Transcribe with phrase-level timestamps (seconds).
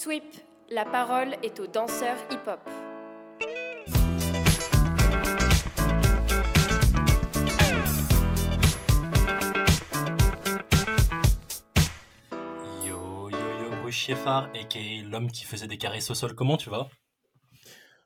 [0.00, 0.22] Sweep,
[0.70, 2.60] la parole est aux danseurs hip-hop.
[12.86, 16.70] Yo yo yo Bruce Sheffard, aka l'homme qui faisait des caresses au sol, comment tu
[16.70, 16.88] vas?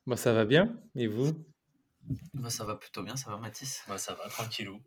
[0.07, 0.75] Moi, ça va bien.
[0.95, 1.45] Et vous?
[2.33, 3.83] Moi, ça va plutôt bien, ça va Mathis?
[3.87, 4.81] Moi ça va, tranquillou.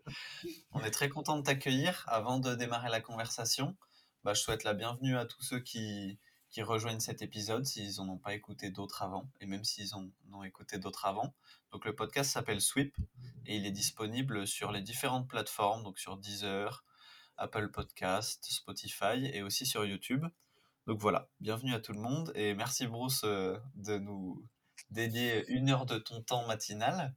[0.72, 2.04] On est très content de t'accueillir.
[2.08, 3.78] Avant de démarrer la conversation,
[4.24, 6.18] bah, je souhaite la bienvenue à tous ceux qui,
[6.56, 10.10] qui rejoignent cet épisode s'ils n'en ont pas écouté d'autres avant, et même s'ils en
[10.32, 11.36] ont écouté d'autres avant.
[11.74, 12.96] Donc le podcast s'appelle Sweep
[13.46, 16.86] et il est disponible sur les différentes plateformes, donc sur Deezer,
[17.36, 20.24] Apple Podcast, Spotify et aussi sur YouTube.
[20.88, 24.42] Donc voilà, bienvenue à tout le monde et merci Bruce euh, de nous
[24.92, 27.14] dédier une heure de ton temps matinal.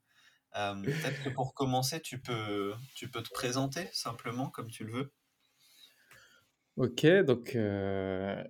[0.56, 4.92] Euh, Peut-être que pour commencer, tu peux, tu peux te présenter simplement comme tu le
[4.92, 5.12] veux.
[6.76, 8.42] Ok, donc euh,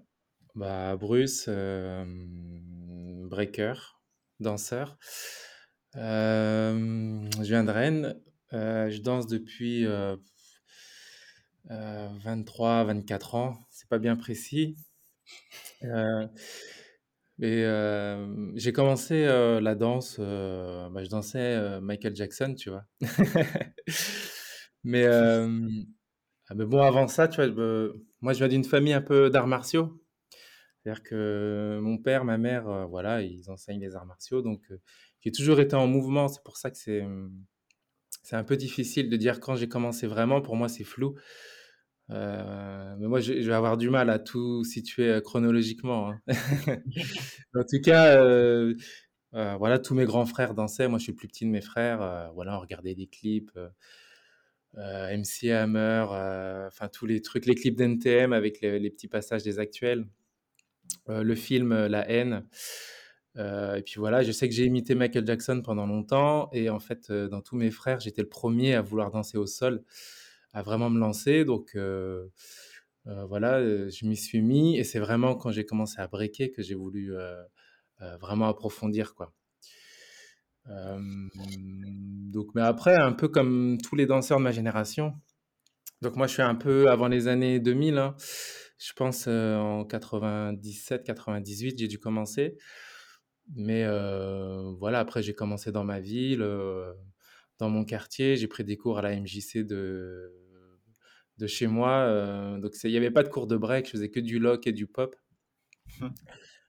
[0.59, 2.05] bah, Bruce, euh,
[3.29, 3.74] breaker,
[4.41, 4.99] danseur.
[5.96, 8.21] Euh, je viens de Rennes.
[8.52, 10.16] Euh, je danse depuis euh,
[11.71, 13.57] euh, 23, 24 ans.
[13.71, 14.77] C'est pas bien précis.
[17.41, 20.19] Et euh, j'ai commencé la danse.
[20.19, 22.85] bah, je dansais Michael Jackson, tu vois.
[24.85, 25.07] Mais
[26.51, 29.47] ah, mais bon, avant ça, tu vois, moi, je viens d'une famille un peu d'arts
[29.47, 30.01] martiaux.
[30.89, 34.41] C'est-à-dire que mon père, ma mère, euh, voilà, ils enseignent les arts martiaux.
[34.41, 34.79] Donc, euh,
[35.21, 36.29] j'ai toujours été en mouvement.
[36.29, 37.31] C'est pour ça que c'est, hum,
[38.23, 40.41] c'est un peu difficile de dire quand j'ai commencé vraiment.
[40.41, 41.15] Pour moi, c'est flou.
[42.11, 46.11] Euh, mais moi, je, je vais avoir du mal à tout situer chronologiquement.
[46.11, 46.21] hein.
[47.55, 48.16] En tout cas,
[49.33, 50.89] voilà, tous mes grands frères dansaient.
[50.89, 52.31] Moi, je suis le plus petit de mes frères.
[52.35, 53.51] Voilà, on regardait des clips.
[54.75, 56.07] MC Hammer,
[56.69, 60.07] enfin tous les trucs, les clips d'NTM avec les, les petits passages des actuels,
[61.09, 62.45] le film euh, La haine.
[63.37, 66.80] Euh, et puis voilà, je sais que j'ai imité Michael Jackson pendant longtemps et en
[66.80, 69.84] fait, euh, dans tous mes frères, j'étais le premier à vouloir danser au sol,
[70.52, 71.44] à vraiment me lancer.
[71.44, 72.26] Donc euh,
[73.06, 76.50] euh, voilà, euh, je m'y suis mis et c'est vraiment quand j'ai commencé à breaker
[76.50, 77.42] que j'ai voulu euh,
[78.00, 79.32] euh, vraiment approfondir quoi.
[80.70, 80.98] Euh,
[81.34, 85.14] donc, mais après, un peu comme tous les danseurs de ma génération,
[86.02, 87.98] donc moi, je suis un peu avant les années 2000.
[87.98, 88.14] hein.
[88.78, 92.56] Je pense euh, en 97, 98, j'ai dû commencer.
[93.56, 96.93] Mais euh, voilà, après, j'ai commencé dans ma ville, euh,
[97.59, 98.37] dans mon quartier.
[98.37, 100.33] J'ai pris des cours à la MJC de,
[101.39, 102.59] de chez moi.
[102.61, 104.72] donc, il n'y avait pas de cours de break, je faisais que du lock et
[104.72, 105.16] du pop.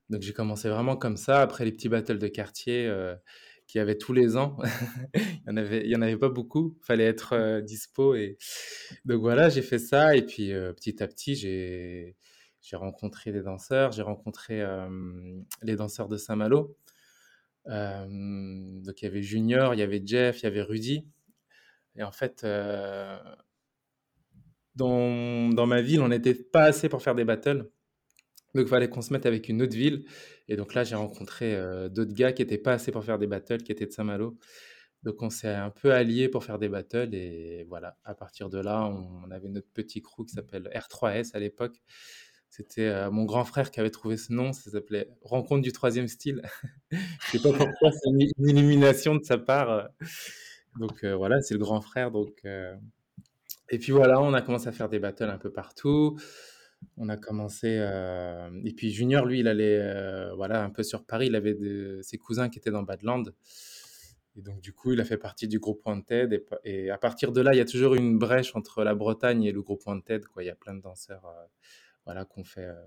[0.10, 1.42] Donc, j'ai commencé vraiment comme ça.
[1.42, 2.88] Après les petits battles de quartier
[3.70, 4.58] qu'il y avait tous les ans,
[5.14, 6.76] il y en avait, il y en avait pas beaucoup.
[6.82, 8.38] Fallait être euh, dispo et
[9.06, 12.16] donc voilà, j'ai fait ça et puis euh, petit à petit, j'ai
[12.62, 14.90] j'ai rencontré des danseurs, j'ai rencontré euh,
[15.62, 16.76] les danseurs de Saint-Malo.
[17.68, 18.08] Euh,
[18.82, 21.08] donc il y avait Junior, il y avait Jeff, il y avait Rudy.
[21.96, 22.46] Et en fait,
[24.76, 27.70] dans, dans ma ville, on n'était pas assez pour faire des battles.
[28.56, 30.06] Donc il fallait qu'on se mette avec une autre ville.
[30.50, 33.28] Et donc là, j'ai rencontré euh, d'autres gars qui n'étaient pas assez pour faire des
[33.28, 34.36] battles, qui étaient de Saint-Malo.
[35.04, 37.14] Donc on s'est un peu alliés pour faire des battles.
[37.14, 41.40] Et voilà, à partir de là, on, avait notre petit crew qui s'appelle R3S à
[41.40, 41.80] l'époque.
[42.50, 44.52] C'était euh, mon grand frère qui avait trouvé ce nom.
[44.52, 46.42] Ça s'appelait Rencontre du troisième style.
[46.92, 49.70] Je sais pas pourquoi, c'est une, une illumination de sa part.
[49.70, 49.84] euh.
[50.80, 52.10] Donc voilà, c'est le grand frère.
[52.10, 52.44] Donc,
[53.70, 56.18] Et puis voilà, on a commencé à faire des battles un peu partout.
[56.98, 57.78] On a commencé.
[57.80, 61.28] euh, Et puis Junior, lui, il allait euh, voilà, un peu sur Paris.
[61.28, 62.00] Il avait de...
[62.04, 63.34] ses cousins qui étaient dans Badland.
[64.36, 66.32] Et donc, du coup, il a fait partie du groupe Wanted.
[66.34, 68.96] Et, pa- et à partir de là, il y a toujours une brèche entre la
[68.96, 70.26] Bretagne et le groupe Wanted.
[70.28, 70.44] Quoi.
[70.44, 71.46] Il y a plein de danseurs euh,
[72.06, 72.86] voilà, qu'on fait, euh,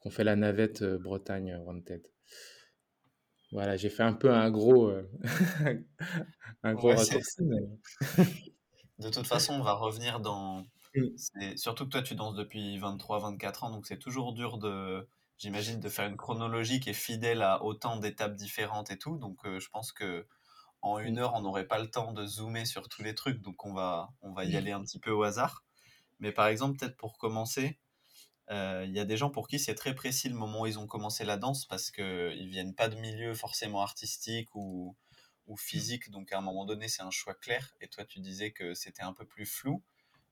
[0.00, 2.02] qu'on fait la navette euh, Bretagne Wanted.
[3.52, 5.08] Voilà, j'ai fait un peu un gros, euh,
[6.64, 7.42] un gros Ouais, c'est- raccourci.
[7.44, 8.24] mais-
[8.98, 10.64] De toute façon, on va revenir dans.
[11.16, 15.08] C'est- Surtout que toi, tu danses depuis 23-24 ans, donc c'est toujours dur de,
[15.38, 19.16] j'imagine, de faire une chronologie qui est fidèle à autant d'étapes différentes et tout.
[19.18, 20.26] Donc, euh, je pense que
[20.82, 23.64] en une heure, on n'aurait pas le temps de zoomer sur tous les trucs, donc
[23.66, 25.64] on va, on va y aller un petit peu au hasard.
[26.20, 27.80] Mais par exemple, peut-être pour commencer,
[28.50, 30.78] euh, il y a des gens pour qui c'est très précis le moment où ils
[30.78, 34.96] ont commencé la danse parce qu'ils viennent pas de milieu forcément artistique ou,
[35.46, 37.74] ou physique, donc à un moment donné c'est un choix clair.
[37.80, 39.82] Et toi tu disais que c'était un peu plus flou,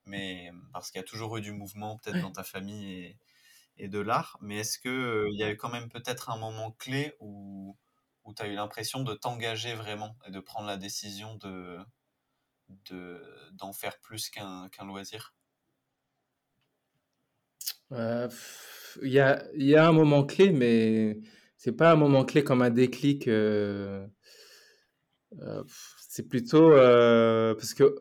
[0.06, 3.18] mais parce qu'il y a toujours eu du mouvement peut-être dans ta famille et,
[3.78, 4.38] et de l'art.
[4.42, 7.76] Mais est-ce que euh, il y a eu quand même peut-être un moment clé où,
[8.24, 11.78] où tu as eu l'impression de t'engager vraiment et de prendre la décision de
[12.90, 15.34] de- d'en faire plus qu'un qu'un loisir?
[17.92, 18.28] Euh,
[19.02, 21.18] il y a, y a un moment clé, mais
[21.56, 23.28] c'est pas un moment clé comme un déclic.
[23.28, 24.06] euh,
[26.08, 27.94] c'est plutôt parce que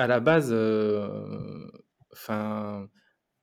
[0.00, 1.70] à la base, euh,
[2.12, 2.88] enfin,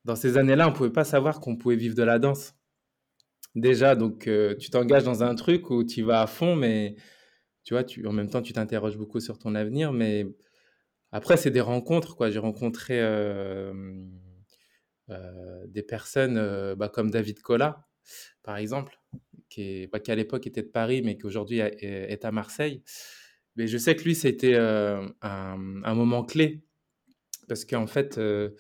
[0.06, 2.56] dans ces années-là, on pouvait pas savoir qu'on pouvait vivre de la danse.
[3.54, 6.96] Déjà, donc euh, tu t'engages dans un truc où tu vas à fond, mais
[7.64, 9.94] tu vois, tu, en même temps, tu t'interroges beaucoup sur ton avenir.
[9.94, 10.26] Mais
[11.12, 12.32] après, c'est des rencontres, quoi.
[12.32, 13.72] J'ai rencontré euh,
[15.68, 17.86] des personnes bah, comme David Collat,
[18.42, 19.00] par exemple,
[19.50, 22.82] qui, est, bah, qui à l'époque était de Paris, mais qui aujourd'hui est à Marseille.
[23.58, 26.62] Mais je sais que lui, c'était euh, un, un moment clé
[27.48, 28.52] parce qu'en fait, euh,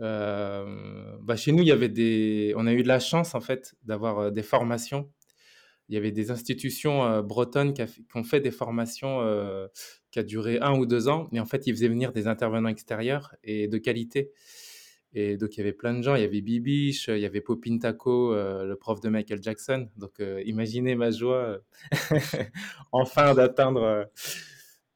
[0.00, 3.40] euh, bah, chez nous, il y avait des, on a eu de la chance en
[3.40, 5.10] fait d'avoir euh, des formations.
[5.88, 7.82] Il y avait des institutions bretonnes qui,
[8.14, 9.20] ont fait des formations
[10.10, 11.28] qui a duré un ou deux ans.
[11.32, 14.30] Et en fait, ils faisaient venir des intervenants extérieurs et de qualité.
[15.14, 16.14] Et donc, il y avait plein de gens.
[16.14, 19.88] Il y avait Bibiche, il y avait Popin Taco, euh, le prof de Michael Jackson.
[19.96, 21.58] Donc, euh, imaginez ma joie euh,
[22.92, 24.10] enfin d'atteindre.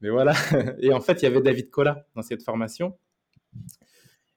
[0.01, 0.33] mais voilà.
[0.79, 2.97] Et en fait, il y avait David Collat dans cette formation.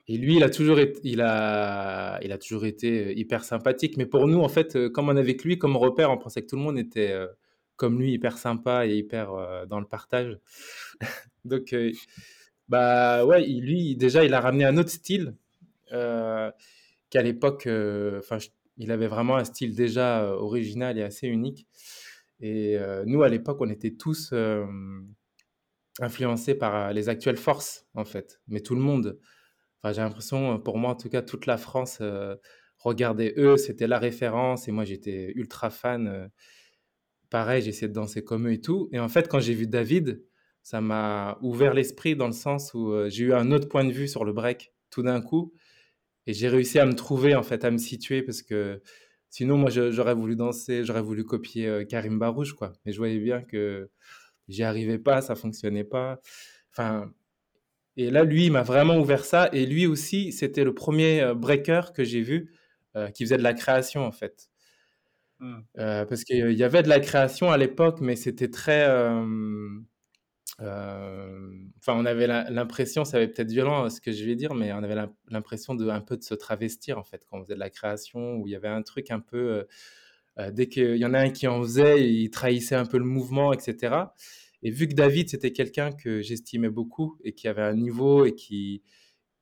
[0.07, 3.97] Et lui, il a toujours été, il a, il a toujours été hyper sympathique.
[3.97, 6.49] Mais pour nous, en fait, comme on avait que lui comme repère, on pensait que
[6.49, 7.15] tout le monde était
[7.77, 10.39] comme lui, hyper sympa et hyper dans le partage.
[11.45, 11.75] Donc,
[12.69, 15.35] bah ouais, lui, déjà, il a ramené un autre style
[15.91, 18.39] qu'à l'époque, euh, enfin,
[18.77, 21.67] il avait vraiment un style déjà euh, original et assez unique.
[22.41, 24.65] Et euh, nous, à l'époque, on était tous euh,
[26.01, 28.41] influencés par euh, les actuelles forces, en fait.
[28.49, 29.19] Mais tout le monde.
[29.83, 32.37] Enfin, j'ai l'impression, pour moi en tout cas, toute la France euh,
[32.79, 36.07] regardait eux, c'était la référence, et moi j'étais ultra fan.
[36.09, 36.29] euh,
[37.31, 38.89] pareil, j'essayais de danser comme eux et tout.
[38.93, 40.23] Et en fait, quand j'ai vu David,
[40.63, 43.93] ça m'a ouvert l'esprit dans le sens où euh, j'ai eu un autre point de
[43.93, 45.55] vue sur le break tout d'un coup,
[46.27, 48.83] et j'ai réussi à me trouver, en fait, à me situer, parce que
[49.31, 52.73] sinon, moi, j'aurais voulu danser, j'aurais voulu copier euh, Karim Barouche, quoi.
[52.85, 53.91] Mais je voyais bien que
[54.49, 56.21] j'y arrivais pas, ça fonctionnait pas.
[56.73, 57.13] Enfin,
[57.97, 59.49] et là, lui, il m'a vraiment ouvert ça.
[59.53, 62.53] Et lui aussi, c'était le premier euh, breaker que j'ai vu
[62.97, 64.51] euh, qui faisait de la création, en fait.
[65.79, 68.87] Euh, parce qu'il y avait de la création à l'époque, mais c'était très...
[68.89, 69.25] euh,
[70.63, 74.37] euh, Enfin, on avait l'impression, ça va être peut-être violent euh, ce que je vais
[74.37, 77.39] dire, mais on avait l'im- l'impression de un peu de se travestir, en fait, quand
[77.39, 79.67] on faisait de la création, où il y avait un truc un peu...
[80.39, 83.05] euh, dès qu'il y en a un qui en faisait, il trahissait un peu le
[83.05, 84.15] mouvement, etc.
[84.63, 88.35] Et vu que David, c'était quelqu'un que j'estimais beaucoup et qui avait un niveau et
[88.35, 88.83] qui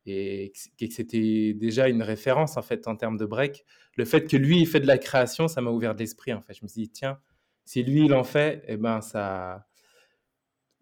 [0.06, 3.64] et que que c'était déjà une référence en fait en termes de break,
[3.96, 6.54] le fait que lui il fait de la création, ça m'a ouvert l'esprit en fait.
[6.54, 7.20] Je me suis dit tiens,
[7.66, 9.67] si lui il en fait, eh ben ça,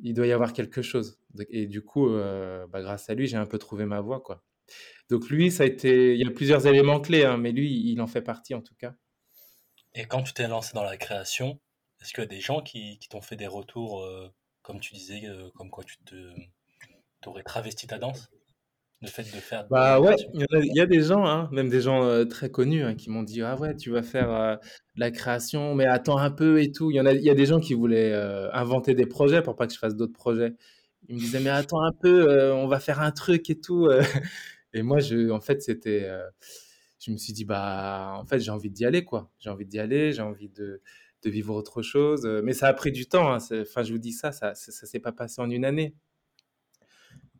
[0.00, 1.18] il doit y avoir quelque chose.
[1.50, 4.44] Et du coup, euh, bah, grâce à lui, j'ai un peu trouvé ma voie quoi.
[5.10, 8.00] Donc lui, ça a été, il y a plusieurs éléments clés, hein, mais lui, il
[8.00, 8.94] en fait partie en tout cas.
[9.94, 11.60] Et quand tu t'es lancé dans la création,
[12.00, 14.28] est-ce qu'il y a des gens qui, qui t'ont fait des retours, euh,
[14.62, 16.34] comme tu disais, euh, comme quoi tu te,
[17.20, 18.28] t'aurais travesti ta danse?
[19.02, 21.48] Le fait de faire Bah ouais, il y, a il y a des gens, hein,
[21.52, 24.30] même des gens euh, très connus, hein, qui m'ont dit ah ouais, tu vas faire
[24.30, 26.90] euh, de la création, mais attends un peu et tout.
[26.90, 29.42] Il y en a, il y a des gens qui voulaient euh, inventer des projets
[29.42, 30.54] pour pas que je fasse d'autres projets.
[31.08, 33.88] Ils me disaient mais attends un peu, on va faire un truc et tout.
[34.74, 36.08] Et moi, je, en fait, c'était,
[36.98, 39.30] je me suis dit bah en fait j'ai envie d'y aller quoi.
[39.38, 40.80] J'ai envie d'y aller, j'ai envie de,
[41.22, 42.26] de vivre autre chose.
[42.44, 43.32] Mais ça a pris du temps.
[43.32, 45.94] hein, Enfin, je vous dis ça, ça, ça, ça s'est pas passé en une année.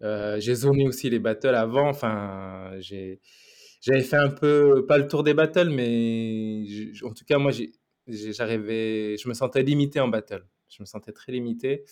[0.02, 1.88] Euh, j'ai zoné aussi les battles avant.
[1.88, 6.64] Enfin, j'avais fait un peu, pas le tour des battles, mais
[7.02, 7.52] en tout cas, moi,
[8.06, 10.44] j'arrivais, je me sentais limité en battle.
[10.68, 11.84] Je me sentais très limité.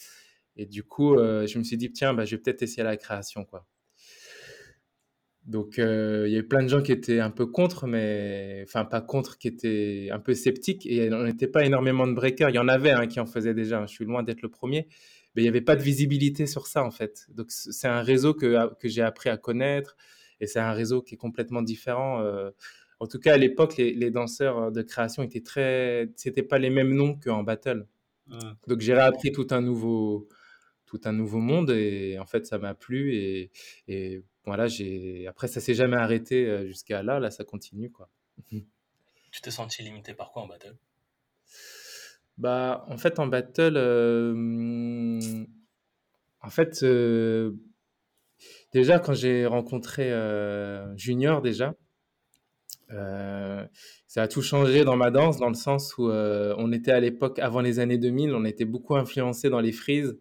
[0.57, 2.97] Et du coup, euh, je me suis dit, tiens, bah, je vais peut-être essayer la
[2.97, 3.67] création, quoi.
[5.45, 8.85] Donc, euh, il y avait plein de gens qui étaient un peu contre, mais enfin,
[8.87, 10.87] pas contre, qui étaient un peu sceptiques.
[10.87, 12.49] Et on n'était pas énormément de breakers.
[12.51, 13.81] Il y en avait hein, qui en faisaient déjà.
[13.81, 13.87] hein.
[13.87, 14.89] Je suis loin d'être le premier.
[15.35, 17.27] Mais il n'y avait pas de visibilité sur ça, en fait.
[17.31, 19.97] Donc, c'est un réseau que, que j'ai appris à connaître.
[20.41, 22.21] Et c'est un réseau qui est complètement différent.
[22.23, 22.51] euh.
[23.01, 26.11] En tout cas, à l'époque, les, les danseurs de création étaient très.
[26.17, 27.87] C'était pas les mêmes noms qu'en battle.
[28.29, 28.39] Hmm.
[28.69, 30.29] Donc, j'ai réappris tout un nouveau,
[30.87, 31.71] tout un nouveau monde.
[31.71, 33.15] Et en fait, ça m'a plu.
[33.15, 33.51] Et,
[33.89, 35.27] et voilà, j'ai.
[35.27, 37.19] Après, ça s'est jamais arrêté euh, jusqu'à là.
[37.19, 38.09] Là, ça continue, quoi.
[38.51, 40.77] Tu t'es senti limité par quoi en battle?
[42.39, 45.45] Bah, en fait, en battle, euh,
[46.41, 47.53] en fait, euh,
[48.73, 51.75] déjà, quand j'ai rencontré euh, Junior, déjà,
[54.07, 57.39] ça a tout changé dans ma danse, dans le sens où on était à l'époque,
[57.41, 60.17] avant les années 2000, on était beaucoup influencé dans les freeze.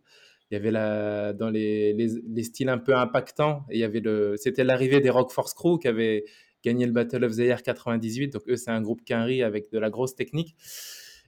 [0.49, 3.83] Il y avait la, dans les, les, les styles un peu impactants, et il y
[3.83, 6.25] avait le, c'était l'arrivée des Rock Force Crew qui avait,
[6.63, 8.33] gagné le Battle of the Year 98.
[8.33, 10.55] Donc eux, c'est un groupe quinri avec de la grosse technique.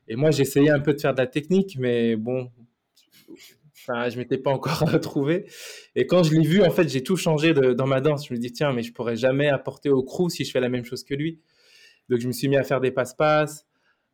[0.07, 2.51] Et moi, j'essayais un peu de faire de la technique, mais bon,
[3.73, 5.45] enfin, je m'étais pas encore retrouvé.
[5.95, 8.27] Et quand je l'ai vu, en fait, j'ai tout changé dans ma danse.
[8.27, 10.69] Je me dis, tiens, mais je pourrais jamais apporter au crew si je fais la
[10.69, 11.39] même chose que lui.
[12.09, 13.65] Donc, je me suis mis à faire des passe-passe.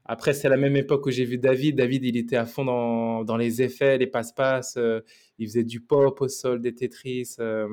[0.05, 1.77] Après, c'est la même époque où j'ai vu David.
[1.77, 4.75] David, il était à fond dans, dans les effets, les passe-passe.
[4.77, 5.01] Euh,
[5.37, 7.35] il faisait du pop au sol, des Tetris.
[7.39, 7.67] Euh,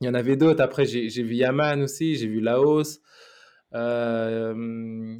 [0.00, 0.62] il y en avait d'autres.
[0.62, 3.00] Après, j'ai vu Yaman aussi, j'ai vu Laos.
[3.74, 5.18] Euh,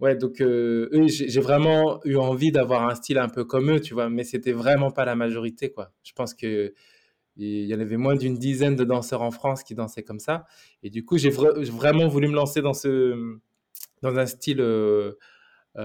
[0.00, 3.94] ouais, donc eux, j'ai vraiment eu envie d'avoir un style un peu comme eux, tu
[3.94, 5.92] vois, mais c'était vraiment pas la majorité, quoi.
[6.02, 6.72] Je pense que
[7.36, 10.44] il y en avait moins d'une dizaine de danseurs en France qui dansaient comme ça.
[10.82, 13.38] Et du coup, j'ai vraiment voulu me lancer dans, ce,
[14.02, 15.12] dans un style euh,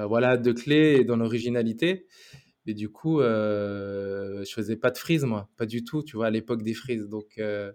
[0.07, 2.07] voilà, de clés et dans l'originalité.
[2.65, 6.27] Et du coup, euh, je faisais pas de frise, moi, pas du tout, tu vois,
[6.27, 7.07] à l'époque des frises.
[7.07, 7.71] Donc, euh,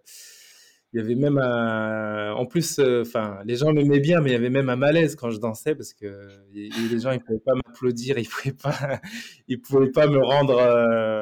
[0.93, 2.33] il y avait même un...
[2.33, 5.31] En plus, enfin, les gens m'aimaient bien, mais il y avait même un malaise quand
[5.31, 9.01] je dansais parce que les gens, ils pouvaient pas m'applaudir, ils pouvaient pas,
[9.69, 10.57] pouvaient pas me rendre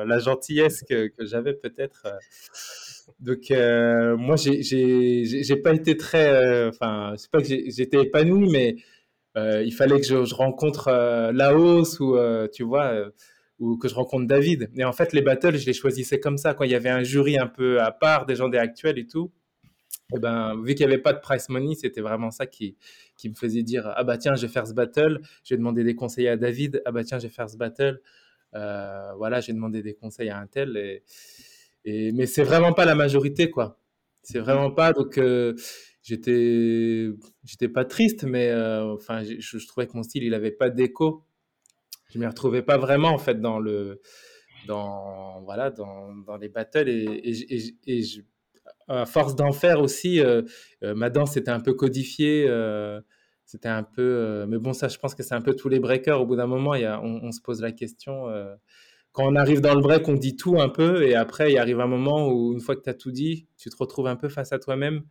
[0.04, 2.06] la gentillesse que, j'avais peut-être.
[3.18, 6.68] Donc, moi, j'ai pas été très.
[6.68, 8.76] Enfin, c'est pas que j'étais épanoui, mais
[9.36, 12.94] euh, il fallait que je, rencontre euh, Laos ou euh, tu vois
[13.58, 14.70] ou que je rencontre David.
[14.76, 16.54] Et en fait, les battles, je les choisissais comme ça.
[16.54, 19.06] Quand il y avait un jury un peu à part des gens des actuels et
[19.06, 19.32] tout,
[20.12, 22.76] et eh ben, vu qu'il n'y avait pas de price money, c'était vraiment ça qui,
[23.16, 25.82] qui me faisait dire Ah bah tiens, je vais faire ce battle, je vais demander
[25.82, 26.80] des conseils à David.
[26.84, 28.00] Ah bah tiens, je vais faire ce battle.
[28.54, 30.76] Euh, voilà, j'ai demandé des conseils à un tel.
[30.76, 31.02] Et,
[31.84, 33.80] et mais c'est vraiment pas la majorité, quoi.
[34.22, 34.92] C'est vraiment pas.
[34.92, 35.18] Donc,
[36.06, 37.08] j'étais
[37.44, 41.24] j'étais pas triste mais euh, enfin je, trouvais que mon style il avait pas d'écho
[42.10, 44.00] je m'y retrouvais pas vraiment en fait dans le
[44.68, 47.22] dans voilà dans, dans les battles et,
[47.86, 48.02] et,
[48.88, 50.42] à force d'en faire aussi euh,
[50.82, 52.48] euh, ma danse était un peu codifiée
[53.44, 56.20] c'était un peu mais bon ça je pense que c'est un peu tous les breakers
[56.20, 58.26] au bout d'un moment y a, on, se pose la question
[59.12, 61.80] quand on arrive dans le break on dit tout un peu et après il arrive
[61.80, 64.28] un moment où une fois que tu as tout dit tu te retrouves un peu
[64.28, 65.02] face à toi-même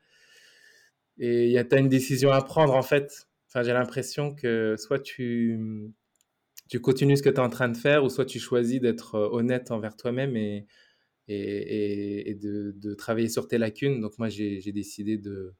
[1.17, 3.27] et tu as une décision à prendre, en fait.
[3.47, 5.59] Enfin, j'ai l'impression que soit tu,
[6.69, 9.15] tu continues ce que tu es en train de faire, ou soit tu choisis d'être
[9.15, 10.67] euh, honnête envers toi-même et,
[11.27, 14.01] et, et de, de, travailler sur tes lacunes.
[14.01, 15.55] Donc, moi, j'ai décidé de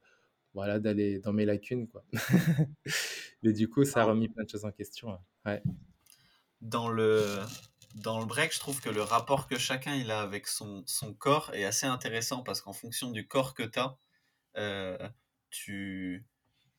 [0.54, 2.02] voilà d'aller dans mes lacunes quoi
[3.42, 5.62] mais du coup ça a remis plein de choses en question ouais.
[6.62, 7.38] dans le
[7.94, 11.12] dans le break je trouve que le rapport que chacun il a avec son, son
[11.12, 13.98] corps est assez intéressant parce qu'en fonction du corps que tu as
[14.56, 14.96] euh,
[15.50, 16.24] tu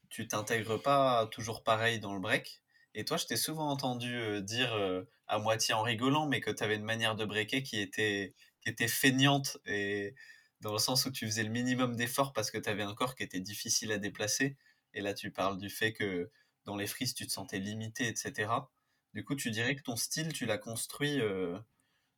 [0.10, 2.62] tu t'intègres pas toujours pareil dans le break.
[2.94, 6.52] Et toi, je t'ai souvent entendu euh, dire euh, à moitié en rigolant, mais que
[6.52, 8.34] tu avais une manière de breaker qui était,
[8.68, 10.14] qui était feignante, et
[10.60, 13.16] dans le sens où tu faisais le minimum d'efforts parce que tu avais un corps
[13.16, 14.58] qui était difficile à déplacer.
[14.94, 16.30] Et là, tu parles du fait que
[16.66, 18.52] dans les frises, tu te sentais limité, etc.
[19.14, 21.58] Du coup, tu dirais que ton style, tu l'as construit, euh,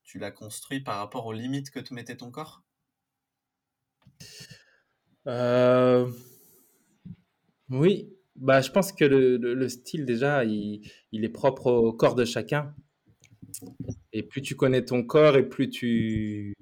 [0.03, 2.63] tu l'as construit par rapport aux limites que te mettait ton corps?
[7.69, 12.15] Oui, bah, je pense que le, le, style, déjà, il, il, est propre au corps
[12.15, 12.73] de chacun.
[14.13, 16.55] Et plus tu connais ton corps et plus tu,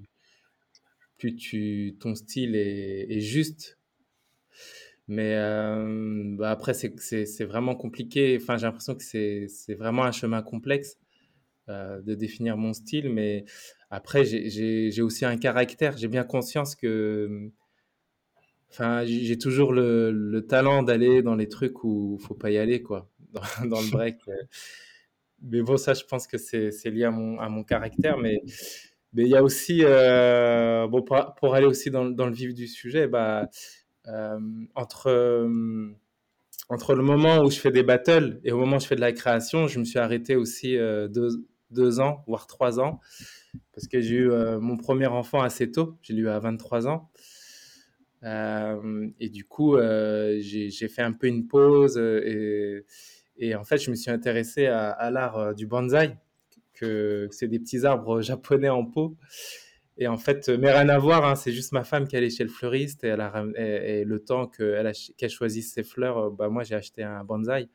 [1.16, 3.78] plus tu, ton style est, juste.
[5.08, 8.38] Mais euh, bah après, c'est vraiment compliqué.
[8.40, 10.98] Enfin, j'ai l'impression que c'est vraiment un chemin complexe
[11.68, 13.08] euh, de définir mon style.
[13.10, 13.44] Mais
[13.90, 15.96] après, j'ai aussi un caractère.
[15.96, 17.50] J'ai bien conscience que
[18.70, 22.58] Enfin, j'ai toujours le, le talent d'aller dans les trucs où il faut pas y
[22.58, 24.16] aller, quoi, dans, dans le break.
[25.42, 28.18] Mais bon, ça, je pense que c'est lié à mon, à mon caractère.
[28.18, 28.42] Mais
[29.12, 32.52] mais il y a aussi, euh, bon, pour, pour, aller aussi dans, dans, le vif
[32.54, 33.48] du sujet, bah,
[34.06, 34.38] euh,
[34.74, 35.88] entre, euh,
[36.68, 39.00] entre le moment où je fais des battles et au moment où je fais de
[39.00, 41.30] la création, je me suis arrêté aussi deux,
[41.70, 43.00] deux, ans, voire trois ans,
[43.72, 44.30] parce que j'ai eu
[44.60, 47.10] mon premier enfant assez tôt, j'ai eu à 23 ans.
[48.22, 52.84] Et du coup, j'ai fait un peu une pause et,
[53.38, 56.16] et, en fait, je me suis intéressé à, l'art du bonsaï,
[56.74, 59.16] que c'est des petits arbres japonais en pot.
[59.96, 62.44] Et en fait, mais rien à voir, hein, c'est juste ma femme qui allait chez
[62.44, 67.24] le fleuriste et, le temps qu'elle qu choisisse ses fleurs, bah, moi j'ai acheté un
[67.24, 67.68] bonsaï,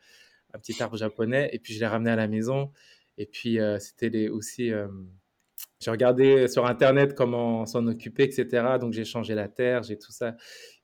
[0.54, 2.72] un petit arbre japonais, et puis je l'ai ramené à la maison.
[3.18, 4.72] Et puis c'était aussi
[5.84, 8.78] j'ai regardé sur Internet comment s'en occuper, etc.
[8.80, 10.36] Donc, j'ai changé la terre, j'ai tout ça.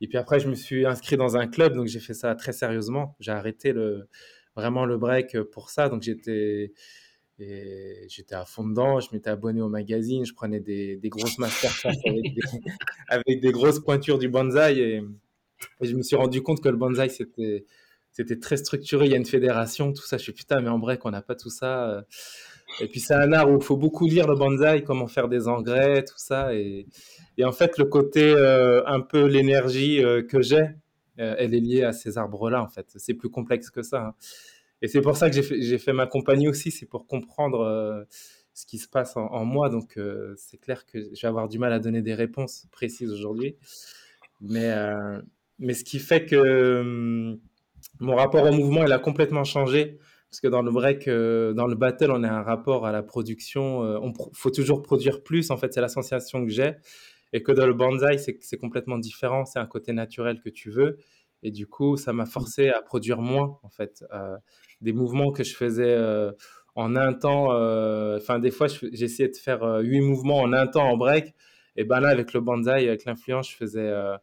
[0.01, 2.51] Et puis après, je me suis inscrit dans un club, donc j'ai fait ça très
[2.51, 3.15] sérieusement.
[3.19, 4.09] J'ai arrêté le,
[4.60, 5.89] vraiment le break pour ça.
[5.89, 6.74] Donc, j'étais,
[7.39, 9.00] j'étais à fond dedans.
[9.00, 12.42] Je m'étais abonné au magazine, je prenais des, des grosses masterclass avec des,
[13.08, 14.80] avec des grosses pointures du bonsaï.
[14.80, 15.01] Et,
[15.82, 17.66] Et je me suis rendu compte que le bonsaï, c'était,
[18.12, 19.06] c'était très structuré.
[19.06, 20.18] Il y a une fédération, tout ça.
[20.18, 22.06] Je suis putain, mais en break, on n'a pas tout ça.
[22.82, 25.48] Et puis, c'est un art où il faut beaucoup lire le bonsaï, comment faire des
[25.48, 26.54] engrais, tout ça.
[26.54, 26.86] Et,
[27.38, 28.34] et en fait, le côté,
[28.86, 30.66] un peu l'énergie que j'ai,
[31.18, 32.88] elle est liée à ces arbres-là, en fait.
[32.96, 34.08] C'est plus complexe que ça.
[34.08, 34.13] Hein.
[34.81, 38.05] Et c'est pour ça que j'ai fait, ma compagnie aussi, c'est pour comprendre
[38.59, 39.69] ce qui se passe en, moi.
[39.69, 43.12] Donc, euh, c'est clair que je vais avoir du mal à donner des réponses précises
[43.12, 43.55] aujourd'hui.
[44.41, 45.21] Mais, euh,
[45.59, 47.39] mais ce qui fait que hum,
[48.00, 49.98] mon rapport au mouvement, il a complètement changé.
[50.29, 53.01] Parce que dans le break, euh, dans le battle, on a un rapport à la
[53.01, 54.03] production.
[54.05, 55.50] Il faut toujours produire plus.
[55.51, 56.74] En fait, c'est la sensation que j'ai.
[57.31, 59.45] Et que dans le banzai, c'est complètement différent.
[59.45, 60.98] C'est un côté naturel que tu veux.
[61.41, 64.03] Et du coup, ça m'a forcé à produire moins, en fait.
[64.81, 65.95] Des mouvements que je faisais
[66.79, 70.65] en un temps, euh, enfin des fois j'essayais de faire euh, huit mouvements en un
[70.65, 71.33] temps en break,
[71.75, 74.17] et ben là avec le banzai, avec l'influence, je faisais euh,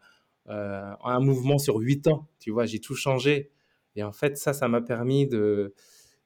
[0.48, 3.50] un mouvement sur huit ans, tu vois, j'ai tout changé.
[3.94, 5.74] Et en fait ça, ça m'a permis de,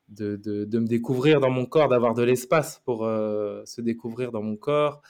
[0.08, 4.56] de, de, me découvrir dans mon corps, d'avoir de l'espace pour se découvrir dans mon
[4.56, 5.02] corps.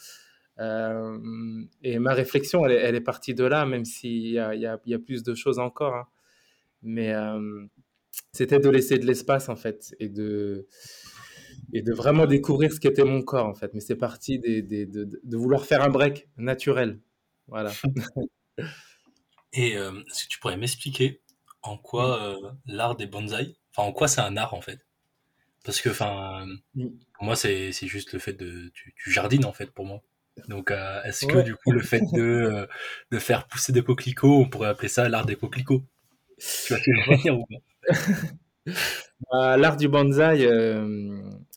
[0.59, 5.35] et ma réflexion, elle est, partie de là, même s'il y y a, plus de
[5.35, 5.95] choses encore.
[5.95, 6.07] Hein.
[6.83, 7.15] Mais
[8.33, 10.67] c'était de laisser de l'espace, en fait, et de,
[11.73, 13.73] et de vraiment découvrir ce qu'était mon corps en fait.
[13.75, 16.99] Mais c'est parti des, de, de, vouloir faire un break naturel.
[17.49, 17.73] Voilà.
[19.53, 21.21] et euh, est-ce que tu pourrais m'expliquer
[21.63, 24.81] en quoi euh, l'art des bonsaïs, enfin en quoi c'est un art en fait?
[25.65, 26.47] Parce que enfin,
[27.15, 30.03] pour moi c'est juste le fait de tu, jardines en fait pour moi.
[30.49, 32.67] Donc euh, est-ce que du coup le fait de,
[33.11, 35.83] de faire pousser des coquelicots, on pourrait appeler ça l'art des coquelicots?
[36.39, 37.57] Tu veux dire ou pas?
[39.33, 40.49] bah, L'art du bonsaï,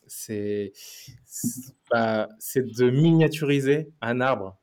[0.06, 0.72] c'est
[1.90, 4.58] bah, de miniaturiser un arbre.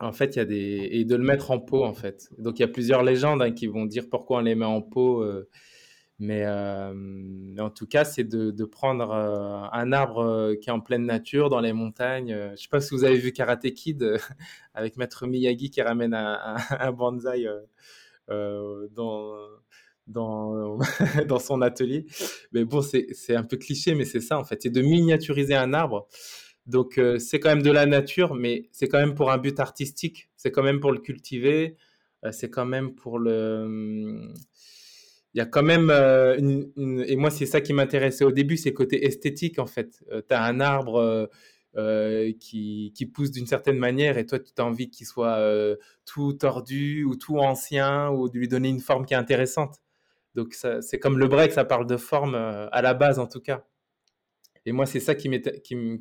[0.00, 2.30] En fait, il y a des et de le mettre en pot en fait.
[2.38, 4.80] Donc il y a plusieurs légendes hein, qui vont dire pourquoi on les met en
[4.80, 5.22] pot.
[5.22, 5.48] Euh,
[6.18, 6.92] mais, euh,
[7.58, 11.60] en tout cas, c'est de, prendre euh, un arbre qui est en pleine nature, dans
[11.60, 12.34] les montagnes.
[12.34, 14.18] Je ne sais pas si vous avez vu Karate Kid
[14.74, 17.48] avec Maître Miyagi qui ramène un, un bonsaï
[18.28, 19.34] dans,
[20.06, 22.06] dans, son atelier.
[22.52, 24.62] Mais bon, c'est un peu cliché, mais c'est ça en fait.
[24.62, 26.08] C'est de miniaturiser un arbre.
[26.66, 29.58] Donc euh, c'est quand même de la nature, mais c'est quand même pour un but
[29.60, 30.30] artistique.
[30.36, 31.76] C'est quand même pour le cultiver.
[32.24, 33.62] Euh, c'est quand même pour le.
[33.64, 34.34] Hum,
[35.34, 36.36] il y a quand même euh,
[37.06, 40.02] Et moi, c'est ça qui m'intéressait au début, c'est côté esthétique en fait.
[40.10, 41.28] tu as un arbre.
[42.40, 45.38] qui, pousse d'une certaine manière et toi tu as envie qu'il soit
[46.04, 49.80] tout tordu ou tout ancien ou de lui donner une forme qui est intéressante.
[50.34, 53.40] Donc c'est comme le break, ça parle de forme euh, à la base en tout
[53.40, 53.64] cas.
[54.66, 55.30] Et moi, c'est ça qui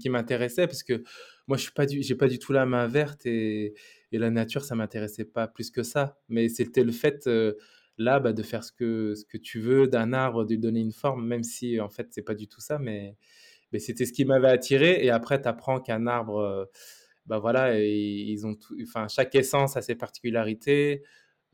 [0.10, 1.04] m'intéressait parce que
[1.48, 3.74] moi, je n'ai pas, du tout la main verte et,
[4.12, 6.20] la nature, ça m'intéressait pas plus que ça.
[6.28, 7.54] Mais c'était le fait euh,
[7.98, 10.82] là bah, de faire ce que, ce que tu veux d'un arbre, de lui donner
[10.82, 12.80] une forme, même si en fait, c'est pas du tout ça.
[12.80, 13.18] Mais,
[13.78, 15.04] c'était ce qui m'avait attiré.
[15.06, 16.66] Et après, tu apprends qu'un arbre, euh,
[17.28, 18.58] bah voilà, ils ont
[19.08, 21.04] chaque essence a ses particularités.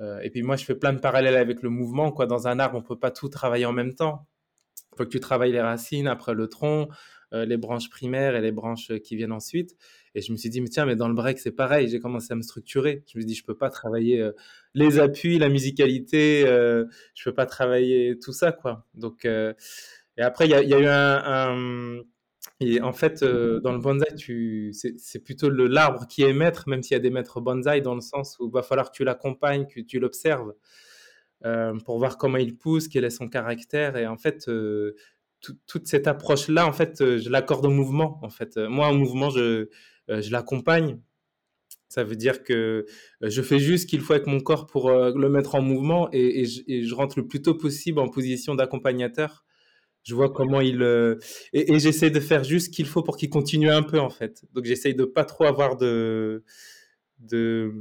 [0.01, 2.11] Euh, et puis moi, je fais plein de parallèles avec le mouvement.
[2.11, 2.25] Quoi.
[2.25, 4.27] Dans un arbre, on ne peut pas tout travailler en même temps.
[4.93, 6.87] Il faut que tu travailles les racines, après le tronc,
[7.33, 9.75] euh, les branches primaires et les branches qui viennent ensuite.
[10.13, 11.89] Et je me suis dit, mais tiens, mais dans le break, c'est pareil.
[11.89, 13.03] J'ai commencé à me structurer.
[13.07, 14.31] Je me suis dit, je ne peux pas travailler euh,
[14.73, 16.43] les appuis, la musicalité.
[16.45, 18.51] je ne peux pas travailler tout ça.
[18.51, 18.85] quoi.
[18.93, 22.01] Donc, et après, il y, y, a eu un
[22.59, 26.95] et en fait, euh, dans le bonsaï, c'est, plutôt l'arbre qui est maître, même s'il
[26.95, 29.67] y a des maîtres bonsaï, dans le sens où il va falloir que tu l'accompagnes,
[29.67, 30.53] que tu l'observes
[31.45, 33.97] euh, pour voir comment il pousse, quel est son caractère.
[33.97, 34.95] Et en fait, euh,
[35.67, 38.19] toute cette approche-là, en fait, je l'accorde au mouvement.
[38.23, 39.67] En fait, moi, au mouvement, je,
[40.07, 40.99] je l'accompagne.
[41.87, 42.85] Ça veut dire que
[43.21, 46.45] je fais juste ce qu'il faut avec mon corps pour le mettre en mouvement et,
[46.45, 49.45] je, rentre le plus tôt possible en position d'accompagnateur
[50.05, 51.17] je vois comment il euh,
[51.51, 54.45] et, j'essaie de faire juste ce qu'il faut pour qu'il continue un peu en fait.
[54.53, 56.43] Donc j'essaie de pas trop avoir de
[57.19, 57.73] de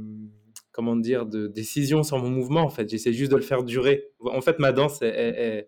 [0.71, 2.89] comment dire de décision sur mon mouvement en fait.
[2.89, 4.07] J'essaie juste de le faire durer.
[4.19, 5.67] En fait, ma danse, elle,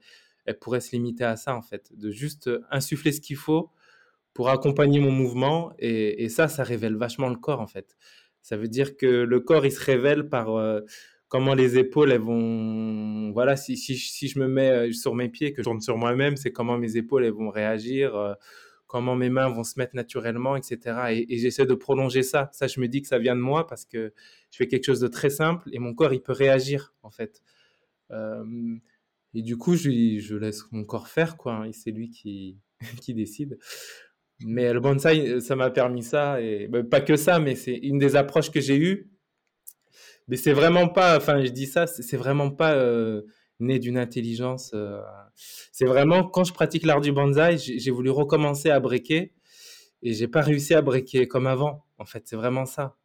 [0.59, 3.69] pourrait se limiter à ça en fait, de juste insuffler ce qu'il faut
[4.33, 7.97] pour accompagner mon mouvement et, ça, ça révèle vachement le corps en fait.
[8.41, 10.81] Ça veut dire que le corps, il se révèle par euh,
[11.27, 15.29] comment les épaules elles vont voilà si, si, si, je me mets euh, sur mes
[15.29, 18.33] pieds que je tourne sur moi-même c'est comment mes épaules elles vont réagir euh,
[18.87, 22.49] comment mes mains vont se mettre naturellement etc et, j'essaie de prolonger ça.
[22.53, 24.13] Ça je me dis que ça vient de moi parce que
[24.49, 27.41] je fais quelque chose de très simple et mon corps il peut réagir en fait.
[28.11, 28.75] Euh,
[29.33, 32.57] et du coup je, laisse mon corps faire quoi et c'est lui qui
[33.01, 33.59] qui décide.
[34.39, 37.99] Mais le bonsaï ça m'a permis ça et bah, pas que ça mais c'est une
[37.99, 39.11] des approches que j'ai eues
[40.27, 43.21] Mais c'est vraiment pas, enfin, je dis ça, c'est vraiment pas euh,
[43.59, 44.71] né d'une intelligence.
[44.73, 44.99] Euh,
[45.35, 49.33] c'est vraiment quand je pratique l'art du bonsaï, j'ai voulu recommencer à briquer
[50.03, 51.85] et j'ai pas réussi à briquer comme avant.
[51.97, 52.97] En fait, c'est vraiment ça.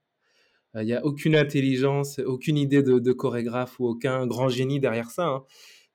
[0.75, 5.27] Il n'y a aucune intelligence, aucune idée de, chorégraphe ou aucun grand génie derrière ça.
[5.27, 5.45] Hein.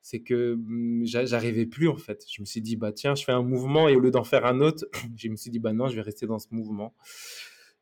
[0.00, 2.24] C'est que mmh, j'arrivais plus en fait.
[2.30, 4.46] Je me suis dit bah tiens, je fais un mouvement et au lieu d'en faire
[4.46, 4.86] un autre,
[5.16, 6.94] je me suis dit bah non, je vais rester dans ce mouvement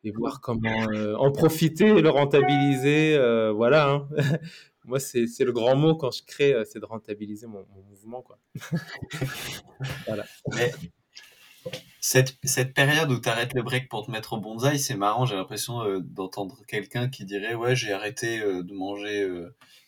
[0.06, 3.16] et voir comment euh, en profiter et le rentabiliser.
[3.16, 3.90] Euh, voilà.
[3.90, 4.08] Hein.
[4.84, 8.22] Moi, c'est le grand mot quand je crée, euh, c'est de rentabiliser mon, mouvement.
[8.22, 8.38] Quoi.
[10.06, 10.24] voilà.
[11.98, 15.26] cette, cette, période où tu arrêtes le break pour te mettre au bonsaï, c'est marrant.
[15.26, 19.28] J'ai l'impression d'entendre quelqu'un qui dirait Ouais, j'ai arrêté de manger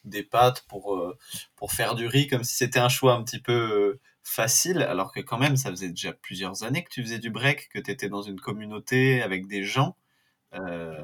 [0.04, 1.00] des pâtes pour,
[1.54, 5.20] pour faire du riz, comme si c'était un choix un petit peu facile, alors que
[5.20, 8.09] quand même, ça faisait déjà plusieurs années que tu faisais du break, que tu étais
[8.09, 9.96] dans une communauté avec des gens.
[10.55, 11.03] Euh,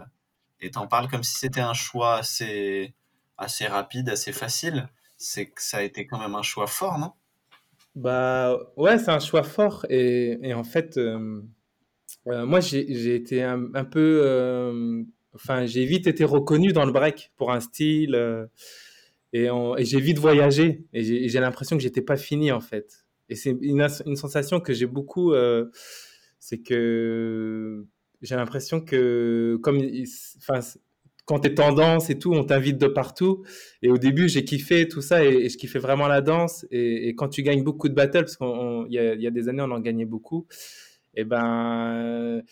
[0.61, 2.95] et t'en parles comme si c'était un choix assez,
[3.37, 4.89] assez rapide, assez facile.
[5.17, 7.13] C'est que ça a été quand même un choix fort, non?
[7.95, 9.87] Bah ouais, c'est un choix fort.
[9.89, 11.43] Et, en fait, euh,
[12.27, 15.05] euh, moi, j'ai été un, peu.
[15.35, 18.17] Enfin, j'ai vite été reconnu dans le break pour un style.
[19.33, 20.85] et, j'ai vite voyagé.
[20.93, 23.05] Et j'ai l'impression que j'étais pas fini, en fait.
[23.29, 25.33] Et c'est une, sensation que j'ai beaucoup.
[26.41, 27.87] c'est que
[28.25, 29.81] j'ai l'impression que comme
[30.39, 30.61] enfin
[31.27, 33.45] quand t'es tendance et tout, on t'invite de partout.
[33.83, 36.67] Et au début, j'ai kiffé tout ça et, je kiffais vraiment la danse.
[36.71, 39.81] Et, quand tu gagnes beaucoup de battles, parce qu'il y, a des années, on en
[39.81, 40.47] gagnait beaucoup,
[41.15, 42.43] et ben,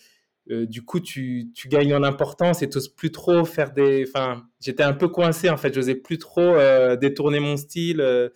[0.51, 4.05] euh, du coup, tu, tu, gagnes en importance et t'oses plus trop faire des.
[4.07, 5.73] Enfin, j'étais un peu coincé en fait.
[5.73, 8.01] J'osais plus trop euh, détourner mon style.
[8.01, 8.29] Euh,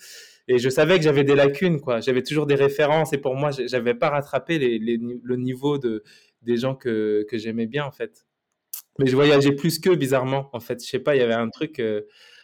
[0.49, 1.79] et je savais que j'avais des lacunes.
[1.99, 6.03] J'avais toujours des références et pour moi, j'avais pas rattrapé le niveau de,
[6.41, 8.25] des gens que, que j'aimais bien, en fait.
[8.99, 10.49] Mais je voyageais plus qu'eux, bizarrement.
[10.53, 12.01] En fait, je sais pas, il y avait un truc euh,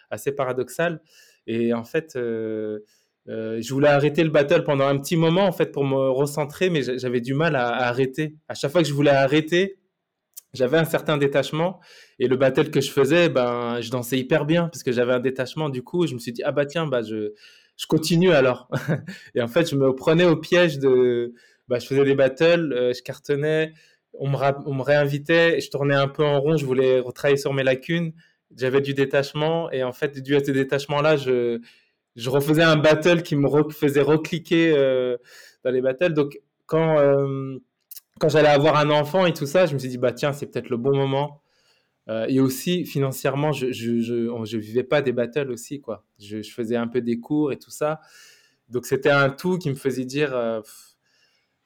[0.10, 1.01] assez paradoxal.
[1.47, 2.79] Et en fait, euh,
[3.27, 6.69] euh, je voulais arrêter le battle pendant un petit moment, en fait, pour me recentrer,
[6.69, 8.36] mais j'avais du mal à, arrêter.
[8.47, 9.79] À chaque fois que je voulais arrêter,
[10.53, 11.79] j'avais un certain détachement.
[12.19, 15.19] Et le battle que je faisais, ben, je dansais hyper bien, parce que j'avais un
[15.19, 15.69] détachement.
[15.69, 17.34] Du coup, je me suis dit, ah bah tiens, bah, je,
[17.77, 18.69] je continue alors.
[19.36, 21.34] et en fait, je me prenais au piège de
[21.67, 23.73] bah, je faisais des battles, euh, je cartonnais,
[24.13, 27.54] on me, on me réinvitait, je tournais un peu en rond, je voulais retravailler sur
[27.54, 28.13] mes lacunes,
[28.56, 31.60] j'avais du détachement, et en fait, dû à ce détachement-là, je,
[32.15, 35.17] je refaisais un battle qui me faisait recliquer euh,
[35.63, 36.13] dans les battles.
[36.13, 37.58] Donc, quand, euh,
[38.19, 40.45] quand j'allais avoir un enfant et tout ça, je me suis dit, bah tiens, c'est
[40.47, 41.41] peut-être le bon moment.
[42.28, 46.06] et aussi, financièrement, je je, je, je, vivais pas des battles aussi, quoi.
[46.19, 48.02] Je, je, faisais un peu des cours et tout ça.
[48.69, 50.36] Donc, c'était un tout qui me faisait dire,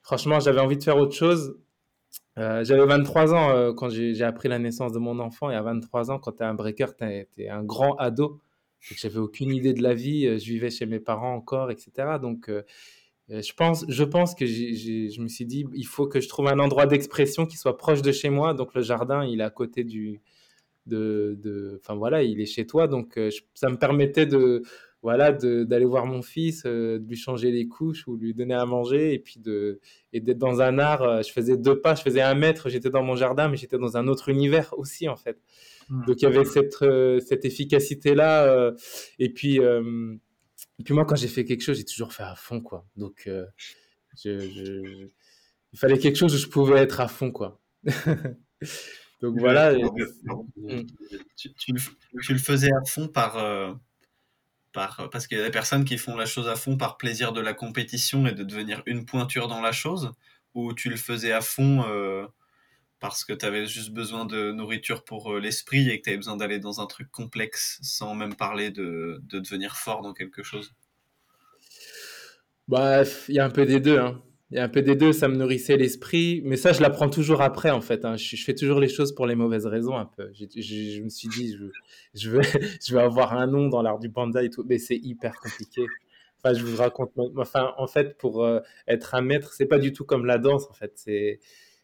[0.07, 1.59] franchement, j'avais envie de faire autre chose.
[2.37, 5.51] Euh, j'avais 23 ans euh, quand j'ai appris la naissance de mon enfant.
[5.51, 8.39] Et à 23 ans, quand tu es un breaker, tu es, un grand ado.
[8.79, 10.25] J'avais aucune idée de la vie.
[10.25, 11.91] Euh, je vivais chez mes parents encore, etc.
[12.21, 12.49] Donc,
[13.27, 16.59] je, pense, je pense que je me suis dit, il faut que je trouve un
[16.59, 18.53] endroit d'expression qui soit proche de chez moi.
[18.53, 20.21] Donc, le jardin, il est à côté du.
[20.85, 22.87] De, enfin voilà, il est chez toi.
[22.87, 23.19] Donc,
[23.55, 24.63] ça me permettait de
[25.03, 28.65] voilà, d'aller voir mon fils, euh, de lui changer les couches ou lui donner à
[28.65, 29.79] manger et puis de
[30.11, 31.03] et d'être dans un art.
[31.03, 33.77] Euh, je faisais deux pas, je faisais un mètre, j'étais dans mon jardin, mais j'étais
[33.77, 35.39] dans un autre univers aussi en fait.
[35.89, 36.05] Mmh.
[36.05, 38.73] Donc il y avait cette euh, cette efficacité là.
[39.19, 39.59] et puis
[40.83, 42.85] puis moi quand j'ai fait quelque chose, j'ai toujours fait à fond quoi.
[42.95, 43.29] Donc
[44.25, 45.09] il
[45.75, 47.61] fallait quelque chose où je pouvais être à fond quoi.
[49.21, 49.73] Donc voilà.
[49.73, 50.81] Mmh.
[51.35, 51.73] Tu, tu,
[52.33, 53.37] le faisais à fond par
[55.11, 57.41] parce qu'il y a des personnes qui font la chose à fond par plaisir de
[57.41, 60.11] la compétition et de devenir une pointure dans la chose,
[60.53, 62.25] ou tu le faisais à fond euh,
[62.99, 66.17] parce que tu avais juste besoin de nourriture pour euh, l'esprit et que tu avais
[66.17, 70.43] besoin d'aller dans un truc complexe sans même parler de, de devenir fort dans quelque
[70.43, 70.73] chose?
[72.67, 73.99] Bah, il y a un peu des deux.
[73.99, 74.21] Hein.
[74.55, 77.81] Un peu des deux, ça me nourrissait l'esprit, mais ça, je l'apprends toujours après, en
[77.81, 78.05] fait.
[78.05, 78.15] Hein.
[78.15, 80.31] Je, fais toujours les choses pour les mauvaises raisons, un peu.
[80.33, 81.57] Je, me suis dit,
[82.13, 82.41] je, vais
[83.01, 85.85] avoir un nom dans l'art du panda et tout, mais c'est hyper compliqué.
[86.41, 87.11] Enfin, je vous raconte.
[87.35, 90.65] Enfin, en fait, pour euh, être un maître, c'est pas du tout comme la danse,
[90.69, 90.93] en fait.
[90.95, 91.39] C'est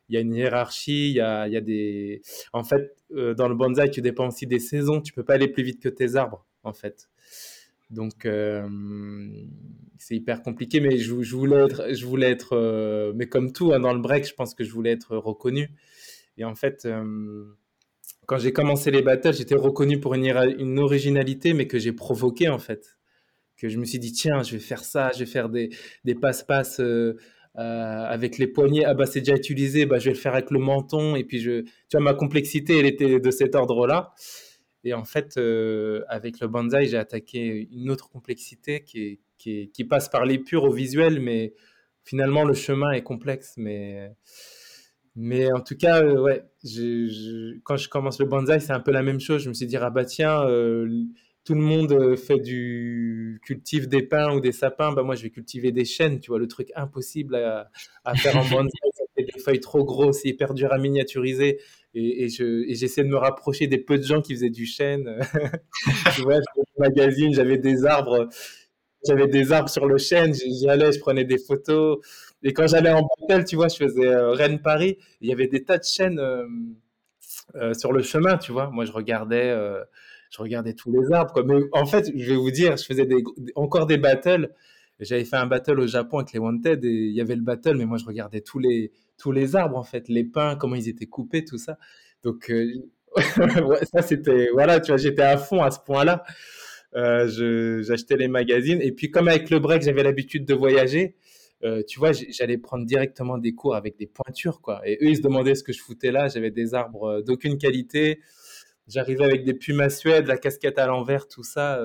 [0.10, 2.21] il y a une hiérarchie, il y a, il y a des.
[2.54, 5.02] En fait, euh, dans le bonsaï, tu dépends aussi des saisons.
[5.02, 7.10] Tu peux pas aller plus vite que tes arbres, en fait.
[7.93, 8.67] Donc, euh,
[9.99, 13.79] c'est hyper compliqué, mais je, voulais être, je voulais être euh, mais comme tout, hein,
[13.79, 15.69] dans le break, je pense que je voulais être reconnu.
[16.38, 17.45] Et en fait, euh,
[18.25, 20.25] quand j'ai commencé les battles, j'étais reconnu pour une,
[20.58, 22.97] une, originalité, mais que j'ai provoqué en fait.
[23.58, 25.69] Que je me suis dit, tiens, je vais faire ça, je vais faire des,
[26.19, 26.82] passe-passe
[27.53, 28.86] avec les poignets.
[28.86, 31.15] Ah bah, c'est déjà utilisé, bah, je vais le faire avec le menton.
[31.15, 34.15] Et puis, je, tu vois, ma complexité, elle était de cet ordre-là.
[34.83, 35.37] Et en fait,
[36.07, 40.71] avec le bonsaï, j'ai attaqué une autre complexité qui, qui, qui passe par l'épure au
[40.71, 41.53] visuel, mais
[42.03, 43.53] finalement, le chemin est complexe.
[43.57, 44.11] Mais,
[45.15, 46.43] mais en tout cas, ouais,
[47.63, 49.43] quand je commence le bonsaï, c'est un peu la même chose.
[49.43, 50.45] Je me suis dit, ah bah tiens,
[51.45, 55.29] tout le monde fait du cultive des pins ou des sapins, bah moi je vais
[55.29, 57.69] cultiver des chênes, tu vois, le truc impossible à,
[58.05, 61.59] à faire en bonsaï, ça fait des feuilles trop grosses, hyper dur à miniaturiser
[61.95, 65.19] et, et j'essaie de me rapprocher des peu de gens qui faisaient du chêne.
[66.15, 66.39] tu vois,
[66.77, 68.29] magazine, j'avais des arbres,
[69.08, 71.99] j'avais des arbres sur le chêne, j'y allais, je prenais des photos.
[72.43, 75.63] Et quand j'allais en battle, tu vois, je faisais euh, Rennes-Paris, il y avait des
[75.63, 76.45] tas de chênes euh,
[77.56, 78.69] euh, sur le chemin, tu vois.
[78.69, 79.56] Moi, je regardais,
[80.32, 81.43] je regardais tous les arbres.
[81.43, 83.08] Mais en fait, je vais vous dire, je faisais
[83.56, 84.51] encore des battles.
[84.99, 87.75] J'avais fait un battle au Japon avec les Wanted et il y avait le battle,
[87.77, 90.89] mais moi je regardais tous les, tous les arbres en fait, les pins, comment ils
[90.89, 91.78] étaient coupés, tout ça.
[92.23, 92.73] Donc euh,
[93.93, 96.23] ça c'était, voilà, tu vois, j'étais à fond à ce point-là.
[96.95, 101.15] Euh, j'achetais les magazines et puis comme avec le break j'avais l'habitude de voyager,
[101.63, 104.82] euh, tu vois, j'allais prendre directement des cours avec des pointures quoi.
[104.86, 106.28] Et eux ils se demandaient ce que je foutais là.
[106.28, 108.19] J'avais des arbres d'aucune qualité.
[108.88, 111.82] J'arrivais avec des plumes à Suède, la casquette à l'envers, tout ça.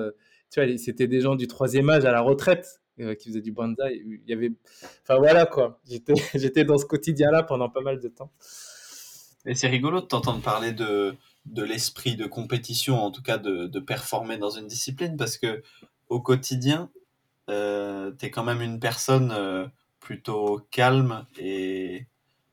[0.51, 3.51] tu vois, c'était des gens du troisième âge à la retraite euh, qui faisait du
[3.51, 4.01] bonsaï.
[4.05, 4.51] Il y avait,
[5.03, 5.79] enfin voilà quoi.
[5.89, 8.31] J'étais, j'étais dans ce quotidien-là pendant pas mal de temps.
[9.45, 13.67] Et c'est rigolo de t'entendre parler de, de l'esprit de compétition, en tout cas de,
[13.67, 15.63] de, performer dans une discipline, parce que
[16.09, 16.91] au quotidien,
[17.49, 19.67] euh, tu es quand même une personne euh,
[19.99, 22.07] plutôt calme et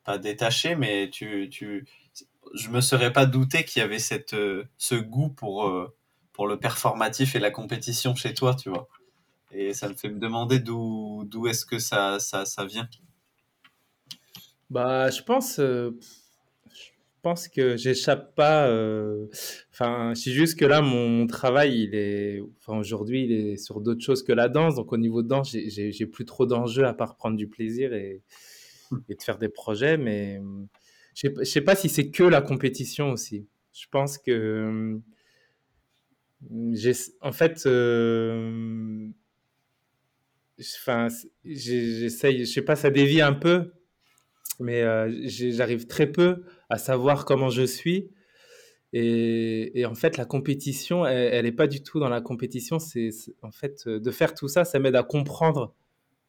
[0.04, 1.86] pas détachée, mais tu, tu,
[2.54, 5.70] je me serais pas douté qu'il y avait cette, euh, ce goût pour,
[6.32, 8.88] pour le performatif et la compétition chez toi, tu vois.
[9.58, 12.86] Et ça me fait me demander d'où, d'où est-ce que ça, ça, ça vient.
[14.68, 15.92] Bah, je pense, euh,
[16.74, 16.90] je
[17.22, 18.68] pense que j'échappe pas.
[18.68, 19.28] Euh,
[19.72, 24.04] enfin, c'est juste que là, mon, travail, il est, enfin, aujourd'hui, il est sur d'autres
[24.04, 24.74] choses que la danse.
[24.74, 27.94] Donc, au niveau de danse, j'ai, j'ai, plus trop d'enjeux à part prendre du plaisir
[27.94, 28.22] et,
[29.08, 29.96] et de faire des projets.
[29.96, 30.38] Mais
[31.14, 33.46] je sais, sais pas si c'est que la compétition aussi.
[33.72, 35.00] Je pense que,
[36.72, 36.92] j'ai,
[37.22, 39.08] en fait, euh,
[40.60, 41.08] enfin,
[41.44, 43.72] j'essaye, je sais pas, ça dévie un peu,
[44.60, 48.10] mais euh, j'arrive très peu à savoir comment je suis.
[48.92, 52.78] Et, en fait, la compétition, elle n'est pas du tout dans la compétition.
[52.78, 53.10] C'est
[53.42, 55.74] en fait euh, de faire tout ça, ça m'aide à comprendre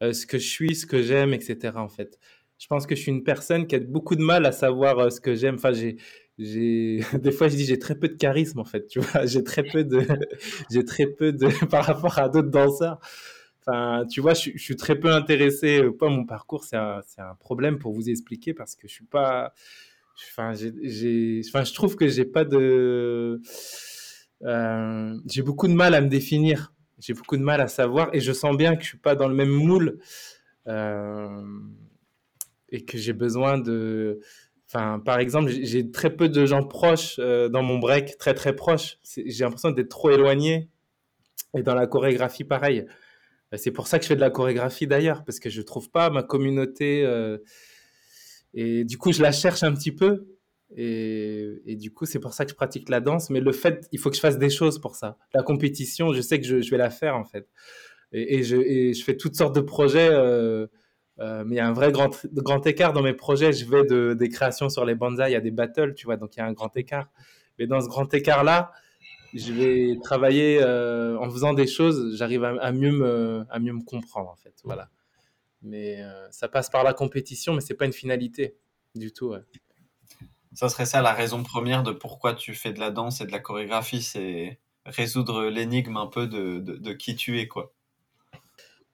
[0.04, 1.74] euh, ce que je suis, ce que j'aime, etc.
[1.78, 2.20] En fait,
[2.58, 5.22] je pense que je suis une personne qui a beaucoup de mal à savoir ce
[5.22, 5.56] que j'aime.
[5.56, 5.72] Enfin,
[6.38, 8.88] des fois, je dis j'ai très peu de charisme en fait.
[8.88, 10.06] Tu vois, j'ai très peu de,
[10.72, 13.00] j'ai très peu de par rapport à d'autres danseurs.
[13.68, 15.82] Enfin, tu vois, je, suis très peu intéressé.
[15.82, 17.04] Euh, pas mon parcours, c'est un,
[17.40, 19.54] problème pour vous expliquer parce que je suis pas.
[20.32, 23.42] Enfin je trouve que j'ai pas de.
[24.44, 26.74] Euh, j'ai beaucoup de mal à me définir.
[27.00, 29.28] J'ai beaucoup de mal à savoir et je sens bien que je suis pas dans
[29.28, 30.00] le même moule
[30.68, 31.44] euh,
[32.70, 34.22] et que j'ai besoin de.
[34.68, 38.98] Enfin, par exemple, j'ai très peu de gens proches dans mon break, très très proches.
[39.04, 40.70] J'ai l'impression d'être trop éloigné.
[41.56, 42.86] Et dans la chorégraphie, pareil.
[43.52, 45.90] Bah, c'est pour ça que je fais de la chorégraphie d'ailleurs, parce que je trouve
[45.90, 47.04] pas ma communauté.
[47.06, 47.38] Euh,
[48.54, 50.28] et du coup, je la cherche un petit peu.
[50.76, 53.30] Et, du coup, c'est pour ça que je pratique la danse.
[53.30, 55.18] Mais le fait, il faut que je fasse des choses pour ça.
[55.34, 57.48] La compétition, je sais que je, vais la faire en fait.
[58.12, 60.10] Et, je, fais toutes sortes de projets.
[60.12, 60.68] Euh,
[61.20, 63.54] euh, mais il y a un vrai grand, grand écart dans mes projets.
[63.54, 66.18] Je vais de, des créations sur les bonsaïs à des battles, tu vois.
[66.18, 67.10] Donc il y a un grand écart.
[67.58, 68.72] Mais dans ce grand écart-là,
[69.34, 73.84] je vais travailler euh, en faisant des choses, j'arrive à, mieux me, à mieux me
[73.84, 74.54] comprendre en fait.
[74.64, 74.90] Voilà.
[75.62, 78.58] Mais euh, ça passe par la compétition, mais c'est pas une finalité
[78.96, 79.36] du tout.
[80.54, 83.32] Ça serait ça la raison première de pourquoi tu fais de la danse et de
[83.32, 87.74] la chorégraphie, c'est résoudre l'énigme un peu de, de, qui tu es, quoi.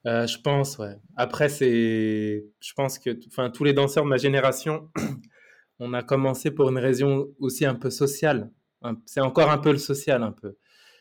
[0.06, 0.96] Euh, je pense, ouais.
[1.16, 4.90] Après, c'est, je pense que, enfin, tous les danseurs de ma génération,
[5.78, 8.50] on a commencé pour une raison aussi un peu sociale
[9.06, 10.56] c'est encore un peu le social, un peu.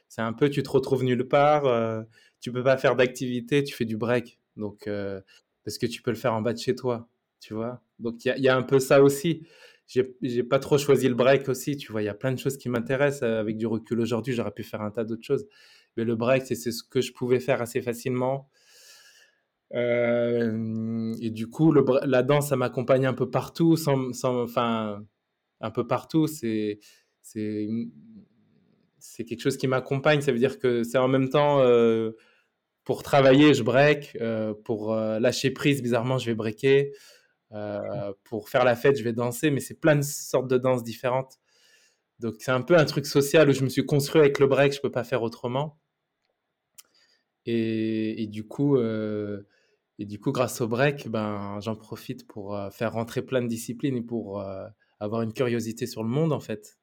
[0.09, 2.03] C'est un peu, tu te retrouves nulle part, euh,
[2.39, 4.39] tu peux pas faire d'activité, tu fais du break.
[4.57, 5.19] Donc, euh,
[5.65, 7.81] parce que tu peux le faire en bas de chez toi, tu vois.
[7.99, 9.47] Donc, il y, a un peu ça aussi.
[9.87, 12.01] J'ai pas trop choisi le break aussi, tu vois.
[12.01, 13.23] Il y a plein de choses qui m'intéressent.
[13.23, 15.47] Euh, avec du recul aujourd'hui, j'aurais pu faire un tas d'autres choses.
[15.97, 18.49] Mais le break, c'est ce que je pouvais faire assez facilement.
[19.71, 24.11] et du coup, le, la danse, ça m'accompagne un peu partout, sans,
[24.43, 25.03] enfin,
[25.61, 26.27] un peu partout.
[26.27, 26.79] C'est
[27.23, 30.21] c'est quelque chose qui m'accompagne.
[30.21, 32.11] Ça veut dire que c'est en même temps euh,
[32.83, 36.91] pour travailler, je break, euh, pour euh, lâcher prise, bizarrement, je vais breaker,
[38.23, 41.39] pour faire la fête, je vais danser, mais c'est plein de sortes de danses différentes.
[42.19, 44.73] Donc c'est un peu un truc social où je me suis construit avec le break,
[44.73, 45.79] je peux pas faire autrement.
[47.45, 53.21] Et, du coup, et du coup, grâce au break, ben, j'en profite pour faire rentrer
[53.21, 54.43] plein de disciplines et pour
[54.99, 56.79] avoir une curiosité sur le monde, en fait.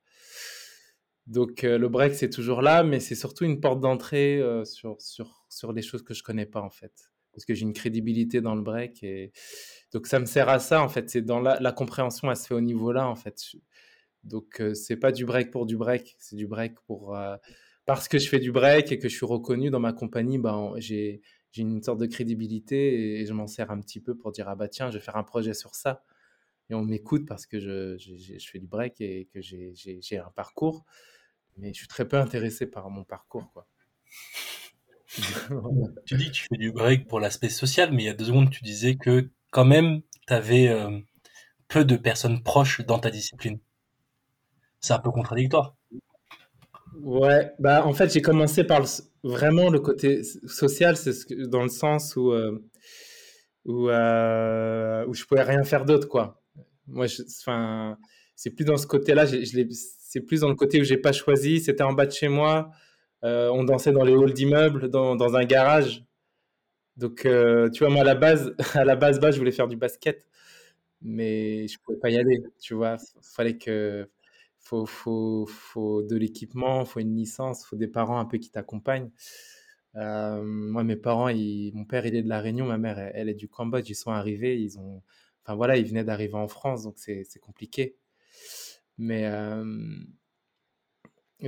[1.31, 5.73] Donc le break, c'est toujours là, mais c'est surtout une porte d'entrée sur, sur, sur
[5.73, 7.13] des choses que je connais pas, en fait.
[7.33, 9.05] Parce que j'ai une crédibilité dans le break.
[9.05, 9.31] Et...
[9.93, 11.09] Donc ça me sert à ça, en fait.
[11.09, 13.41] C'est dans la, compréhension, elle se fait au niveau-là, en fait.
[14.25, 17.17] Donc, c'est pas du break pour du break, c'est du break pour.
[17.87, 20.75] parce que je fais du break et que je suis reconnu dans ma compagnie, ben,
[20.79, 21.23] j'ai
[21.57, 24.67] une sorte de crédibilité et, je m'en sers un petit peu pour dire Ah bah
[24.67, 26.03] tiens, je vais faire un projet sur ça.
[26.71, 30.85] Et on m'écoute parce que je, je, fais du break et que j'ai un parcours.
[31.61, 33.67] Mais je suis très peu intéressé par mon parcours, quoi.
[36.07, 38.27] tu dis que tu fais du break pour l'aspect social, mais il y a deux
[38.27, 40.73] secondes, tu disais que quand même, tu avais
[41.69, 43.59] peu de personnes proches dans ta discipline
[44.81, 45.77] c'est un peu contradictoire.
[47.03, 48.85] Ouais, bah en fait j'ai commencé par
[49.23, 52.59] vraiment le côté social, c'est ce dans le sens où euh,
[53.65, 56.43] où, euh, où je pouvais rien faire d'autre quoi.
[56.89, 57.07] Moi,
[57.41, 57.97] enfin,
[58.41, 61.61] c'est plus dans ce côté-là, c'est plus dans le côté où j'ai pas choisi.
[61.61, 62.71] C'était en bas de chez moi,
[63.23, 66.07] euh, on dansait dans les halls d'immeubles, dans, un garage.
[66.97, 69.77] Donc tu vois moi à la base, à la base, bas, je voulais faire du
[69.77, 70.25] basket,
[71.03, 72.43] mais je pouvais pas y aller.
[72.61, 74.09] Tu vois, fallait que
[74.59, 79.11] faut, faut, faut de l'équipement, faut une licence, faut des parents un peu qui t'accompagnent.
[79.97, 81.29] Euh, moi, mes parents,
[81.75, 83.91] mon père, il est de la Réunion, ma mère, elle, est du Cambodge.
[83.91, 85.03] Ils sont arrivés, ils ont,
[85.45, 87.97] enfin voilà, ils venaient d'arriver en France, donc c'est compliqué.
[89.01, 89.65] Mais euh,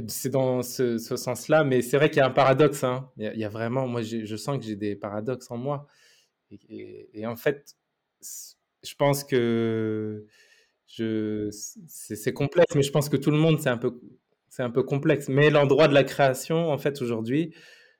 [0.08, 1.64] c'est dans ce, sens-là.
[1.64, 2.82] Mais c'est vrai qu'il y a un paradoxe.
[2.82, 3.10] Hein.
[3.18, 5.86] Il, y a, vraiment, moi, je sens que j'ai des paradoxes en moi.
[6.50, 7.76] et en fait,
[8.82, 10.26] je pense que
[10.86, 14.00] c'est complexe, mais je pense que tout le monde, c'est un peu,
[14.58, 15.28] un peu complexe.
[15.28, 17.54] Mais l'endroit de la création, en fait, aujourd'hui,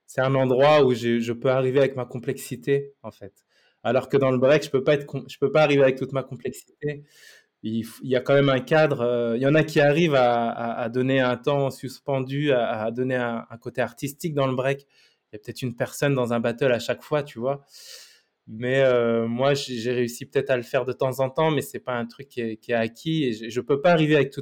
[0.07, 3.35] c'est un endroit où je peux arriver avec ma complexité, en fait.
[3.85, 4.85] Alors que dans le break, je peux
[5.29, 7.05] je peux pas arriver avec toute ma complexité.
[7.65, 9.03] Il, y a quand même un cadre.
[9.03, 13.47] Euh, il y en a qui arrivent à, donner un temps suspendu, à, donner un,
[13.61, 14.87] côté artistique dans le break.
[15.33, 17.65] Il y a peut-être une personne dans un battle à chaque fois, tu vois.
[18.49, 21.79] Mais euh, moi, j'ai réussi peut-être à le faire de temps en temps, mais c'est
[21.79, 23.25] pas un truc qui est, qui est acquis.
[23.25, 24.33] Et je, ne peux pas arriver avec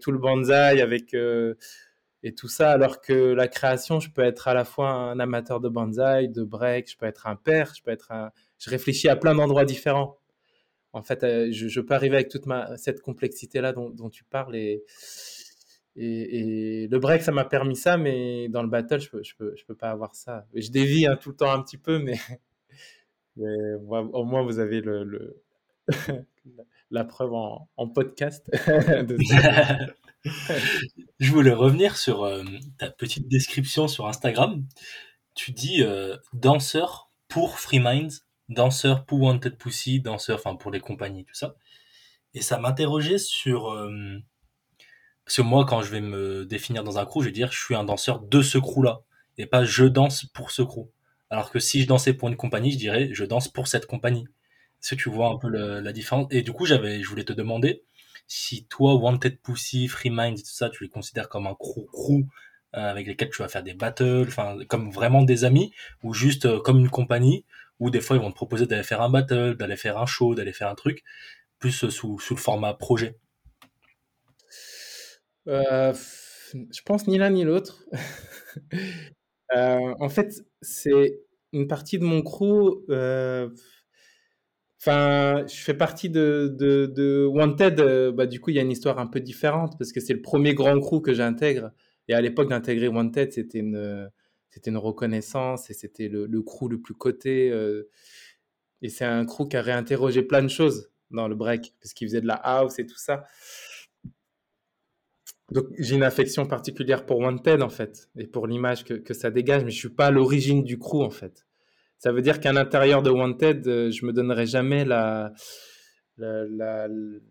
[0.00, 1.54] tout le bonsaï, avec euh,
[2.22, 5.60] et tout ça, alors que la création, je peux être à la fois un amateur
[5.60, 9.08] de bonsaï, de break, je peux être un père, je peux être un, je réfléchis
[9.08, 10.18] à plein d'endroits différents.
[10.92, 12.44] En fait, euh, je, peux arriver avec toute
[12.76, 14.84] cette complexité là dont, tu parles et,
[15.96, 20.14] le break, ça m'a permis ça, mais dans le battle, je peux, peux, pas avoir
[20.14, 20.46] ça.
[20.54, 22.18] Je dévie hein, tout le temps un petit peu, mais
[23.38, 24.82] au moins, vous avez
[26.90, 28.48] la preuve en, podcast.
[31.20, 32.42] Je voulais revenir sur euh,
[32.78, 34.64] ta petite description sur Instagram.
[35.34, 40.80] Tu dis euh, danseur pour Free Minds, danseur pour Wanted Pussy, danseur enfin pour les
[40.80, 41.54] compagnies, tout ça.
[42.34, 43.70] Et ça m'interrogeait sur.
[43.70, 44.18] Euh,
[45.24, 47.62] parce que moi, quand je vais me définir dans un crew, je vais dire je
[47.62, 49.02] suis un danseur de ce crew-là.
[49.36, 50.88] Et pas je danse pour ce crew.
[51.30, 54.26] Alors que si je dansais pour une compagnie, je dirais je danse pour cette compagnie.
[54.82, 56.28] Est-ce que tu vois un peu la différence?
[56.30, 57.82] Et du coup, j'avais, je voulais te demander
[58.28, 62.26] si toi, Wanted Pussy, Free Mind, tout ça, tu les considères comme un crew crew
[62.76, 64.28] euh, avec lesquels tu vas faire des battles,
[64.68, 67.46] comme vraiment des amis, ou juste euh, comme une compagnie,
[67.80, 70.34] où des fois ils vont te proposer d'aller faire un battle, d'aller faire un show,
[70.34, 71.04] d'aller faire un truc,
[71.58, 73.16] plus euh, sous, sous le format projet.
[75.46, 77.84] je pense ni l'un ni l'autre.
[79.56, 81.20] Euh, en fait, c'est
[81.52, 82.84] une partie de mon crew.
[82.90, 83.48] Euh,
[84.80, 87.80] enfin, je fais partie de, de, Wanted.
[87.80, 90.12] Euh, bah, du coup, il y a une histoire un peu différente parce que c'est
[90.12, 91.70] le premier grand crew que j'intègre.
[92.08, 94.10] Et à l'époque d'intégrer Wanted, c'était une,
[94.50, 97.48] c'était une reconnaissance et c'était le, le, crew le plus coté.
[98.82, 102.08] et c'est un crew qui a réinterrogé plein de choses dans le break parce qu'il
[102.08, 103.24] faisait de la house et tout ça.
[105.50, 109.30] Donc j'ai une affection particulière pour Wanted en fait et pour l'image que, que, ça
[109.30, 111.46] dégage, mais je suis pas à l'origine du crew en fait.
[111.98, 115.32] Ça veut dire qu'à l'intérieur de Wanted, euh, je me donnerai jamais la,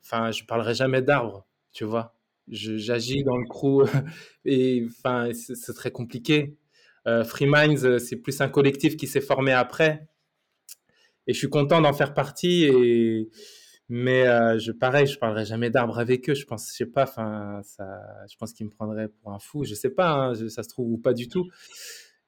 [0.02, 2.16] enfin je parlerai jamais d'arbre, tu vois.
[2.48, 3.84] J'agis dans le crew
[4.46, 6.58] et enfin c'est très compliqué.
[7.08, 10.08] Euh, Free Minds, euh, c'est plus un collectif qui s'est formé après
[11.26, 13.30] et je suis content d'en faire partie et
[13.90, 16.34] mais euh, je, pareil, je parlerai jamais d'arbres avec eux.
[16.34, 17.86] Je pense, je sais pas, enfin, ça,
[18.30, 19.64] je pense qu'ils me prendraient pour un fou.
[19.64, 21.50] Je sais pas, hein, ça se trouve ou pas du tout.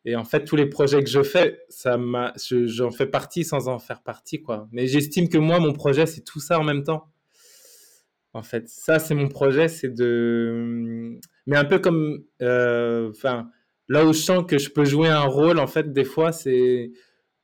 [0.06, 3.68] Et en fait, tous les projets que je fais, ça m'a, j'en fais partie sans
[3.68, 4.70] en faire partie, quoi.
[4.72, 7.12] Mais j'estime que moi, mon projet, c'est tout ça en même temps.
[8.34, 11.20] En fait, ça, c'est mon projet, c'est de.
[11.46, 12.24] Mais un peu comme.
[12.42, 13.50] Euh, enfin,
[13.90, 16.92] là où je sens que je peux jouer un rôle, en fait, des fois, c'est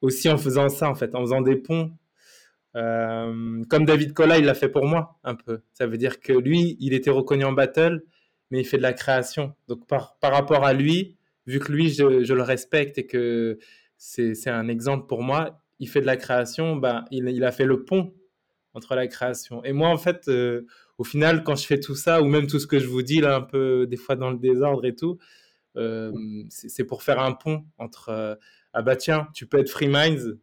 [0.01, 1.91] aussi en faisant ça, en fait, en faisant des ponts.
[2.75, 5.61] Euh, comme David Cola, il l'a fait pour moi, un peu.
[5.73, 8.03] Ça veut dire que lui, il était reconnu en battle,
[8.51, 9.55] mais il fait de la création.
[9.67, 11.17] Donc, par, par rapport à lui,
[11.47, 13.57] vu que lui, je, le respecte et que
[13.97, 17.83] c'est un exemple pour moi, il fait de la création, ben, il, a fait le
[17.83, 18.13] pont
[18.73, 19.63] entre la création.
[19.63, 20.65] Et moi, en fait, euh,
[20.97, 23.21] au final, quand je fais tout ça, ou même tout ce que je vous dis
[23.21, 25.17] là, un peu des fois dans le désordre et tout,
[26.49, 28.36] c'est pour faire un pont entre euh,
[28.73, 30.38] ah bah tiens, tu peux être Free Minds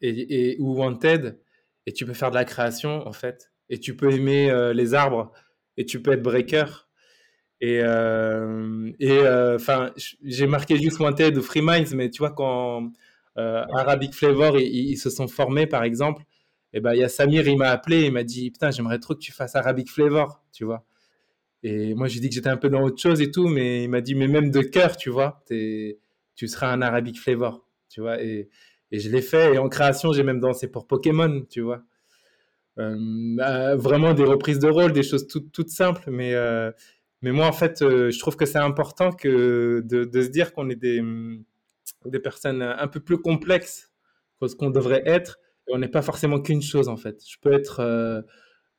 [0.00, 1.38] et, ou Wanted
[1.86, 5.32] et tu peux faire de la création en fait, et tu peux aimer les arbres
[5.76, 6.88] et tu peux être Breaker.
[7.60, 9.92] Et et enfin,
[10.24, 12.90] j'ai marqué juste Wanted ou Free Minds, mais tu vois quand
[13.36, 16.24] Arabic Flavor ils se sont formés par exemple
[16.72, 19.14] et ben il y a Samir, il m'a appelé, il m'a dit putain j'aimerais trop
[19.14, 20.84] que tu fasses Arabic Flavor, tu vois.
[21.62, 23.90] Et moi j'ai dit que j'étais un peu dans autre chose et tout, mais il
[23.90, 25.98] m'a dit mais même de cœur, tu vois, es,
[26.34, 28.22] tu seras un Arabic Flavor, tu vois.
[28.22, 28.48] Et,
[28.92, 29.54] et je l'ai fait.
[29.54, 31.82] Et en création j'ai même dansé pour Pokémon, tu vois.
[32.78, 32.96] Euh,
[33.36, 36.70] bah, vraiment des reprises de rôle, des choses toutes, toutes simples, mais euh,
[37.22, 40.70] mais moi en fait euh, je trouve que c'est important que de, se dire qu'on
[40.70, 41.02] est des
[42.06, 43.90] des personnes un peu plus complexes
[44.40, 45.38] que ce qu'on devrait être
[45.70, 47.22] on n'est pas forcément qu'une chose en fait.
[47.26, 48.22] Je peux être euh,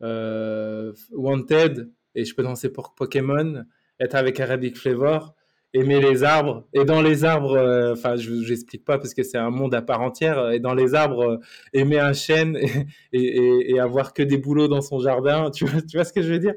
[0.02, 3.64] euh, wanted et je peux danser pour Pokémon,
[4.00, 5.36] être avec Arabic Flavor,
[5.74, 6.68] aimer les arbres.
[6.74, 9.82] Et dans les arbres, euh, enfin je n'explique pas parce que c'est un monde à
[9.82, 11.40] part entière et dans les arbres
[11.74, 12.58] aimer un chêne
[13.14, 16.34] et, avoir que des boulots dans son jardin, tu vois, tu vois ce que je
[16.34, 16.56] veux dire?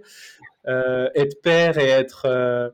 [0.67, 2.73] Être père et être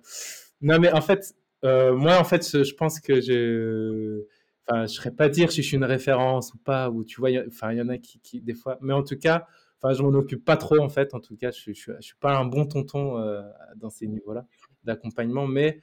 [0.61, 4.25] non mais en fait moi en fait je pense que je
[4.71, 7.31] enfin, je serais pas dire si je suis une référence ou pas, ou tu vois,
[7.31, 9.47] il y en a qui, des fois, mais en tout cas,
[9.83, 11.15] enfin, je m'en occupe pas trop en fait.
[11.15, 13.43] En tout cas, je, je, suis pas un bon tonton euh,
[13.77, 14.47] dans ces niveaux-là
[14.85, 15.81] d'accompagnement, mais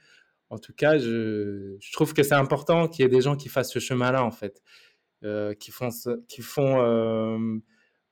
[0.50, 3.72] en tout cas, je, trouve que c'est important qu'il y ait des gens qui fassent
[3.72, 4.62] ce chemin-là en fait,
[5.24, 5.90] euh, qui font,
[6.28, 6.80] qui font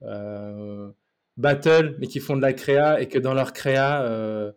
[0.02, 0.90] euh,
[1.36, 4.52] battle, mais qui font de la créa et que dans leur créa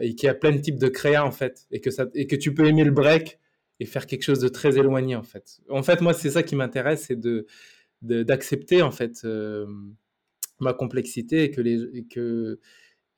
[0.00, 2.36] et qu'il y a plein de types de créa en fait, et que et que
[2.36, 3.38] tu peux aimer le break
[3.80, 5.60] et faire quelque chose de très éloigné en fait.
[5.68, 7.46] En fait, moi, c'est ça qui m'intéresse, c'est de
[8.00, 9.24] d'accepter en fait
[10.60, 12.60] ma complexité et que les que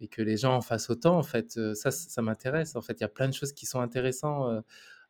[0.01, 1.57] et que les gens en fassent autant en fait.
[1.57, 2.77] Euh, ça, ça m'intéresse.
[2.77, 4.63] En fait, il y a plein de choses qui sont intéressantes euh,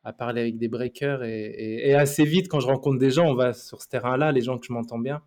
[0.05, 3.35] à parler avec des breakers et, et, assez vite quand je rencontre des gens, on
[3.35, 5.23] va sur ce terrain-là, les gens que je m'entends bien.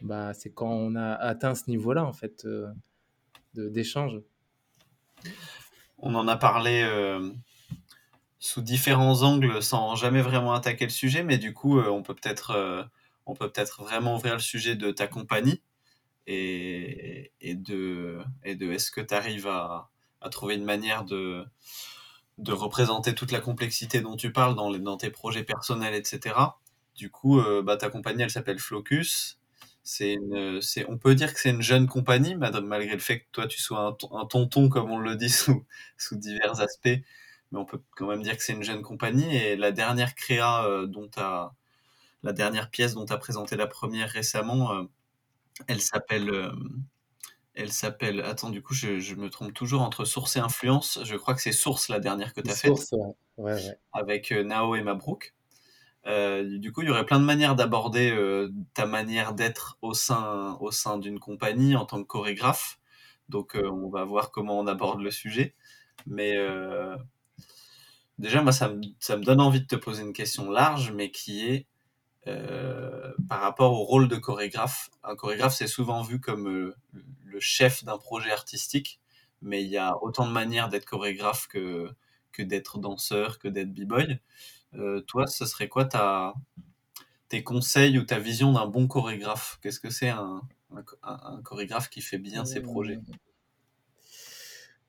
[0.00, 2.46] Bah, c'est quand on a atteint ce niveau-là en fait
[3.54, 4.20] d'échange.
[5.98, 6.82] On en a parlé
[8.42, 12.14] sous différents angles sans jamais vraiment attaquer le sujet, mais du coup, euh, on peut
[12.14, 12.82] peut-être euh,
[13.24, 15.62] on peut peut-être vraiment ouvrir le sujet de ta compagnie
[16.26, 19.90] et, de, est-ce que tu arrives à,
[20.30, 21.44] trouver une manière de,
[22.48, 26.34] représenter toute la complexité dont tu parles dans, tes projets personnels, etc.
[26.96, 29.38] Du coup, euh, bah, ta compagnie, elle s'appelle Flocus.
[30.00, 33.96] On peut dire que c'est une jeune compagnie, malgré le fait que toi, tu sois
[34.12, 35.64] un, tonton, comme on le dit, sous,
[36.12, 37.00] divers aspects
[37.52, 39.36] mais on peut quand même dire que c'est une jeune compagnie.
[39.36, 41.54] Et la dernière créa euh, dont as,
[42.22, 44.84] la dernière pièce dont tu as présenté la première récemment, euh,
[45.66, 46.30] elle s'appelle.
[46.30, 46.52] Euh,
[47.54, 48.20] elle s'appelle.
[48.22, 51.00] Attends, du coup, je, me trompe toujours entre source et influence.
[51.04, 52.90] Je crois que c'est source la dernière que tu as faite.
[53.92, 55.34] Avec Nao et Mabrouk.
[56.06, 58.16] du coup, il y aurait plein de manières d'aborder
[58.72, 62.80] ta manière d'être au sein, au sein d'une compagnie en tant que chorégraphe.
[63.28, 65.54] Donc, on va voir comment on aborde le sujet.
[66.06, 66.34] Mais
[68.22, 71.54] Déjà, moi, ça me, donne envie de te poser une question large, mais qui est
[71.56, 71.62] euh,
[72.24, 74.90] par rapport au rôle de chorégraphe.
[75.02, 76.76] Un chorégraphe, c'est souvent vu comme euh,
[77.24, 79.00] le chef d'un projet artistique,
[79.40, 81.90] mais il y a autant de manières d'être chorégraphe que,
[82.32, 84.20] que d'être danseur, que d'être b-boy.
[84.74, 85.88] Euh, toi, ce serait quoi
[87.28, 89.58] tes conseils ou ta vision d'un bon chorégraphe?
[89.62, 90.42] Qu'est-ce que c'est un,
[91.44, 93.00] chorégraphe qui fait bien ses projets?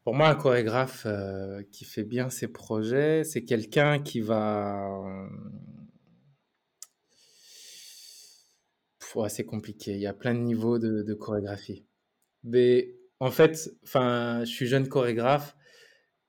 [0.03, 5.01] Pour moi, un chorégraphe euh, qui fait bien ses projets, c'est quelqu'un qui va.
[9.27, 9.93] C'est compliqué.
[9.93, 11.85] Il y a plein de niveaux de, chorégraphie.
[12.43, 15.55] Mais en fait, enfin, je suis jeune chorégraphe.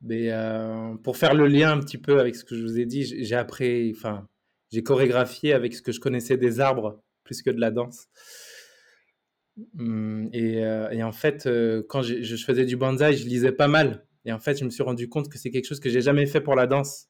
[0.00, 2.84] Mais euh, pour faire le lien un petit peu avec ce que je vous ai
[2.84, 4.28] dit, j'ai appris, enfin,
[4.70, 8.06] j'ai chorégraphié avec ce que je connaissais des arbres plus que de la danse.
[9.56, 14.06] Mmh, euh, et, en fait, euh, quand je, faisais du bonsaï, je lisais pas mal.
[14.24, 16.26] Et en fait, je me suis rendu compte que c'est quelque chose que j'ai jamais
[16.26, 17.08] fait pour la danse.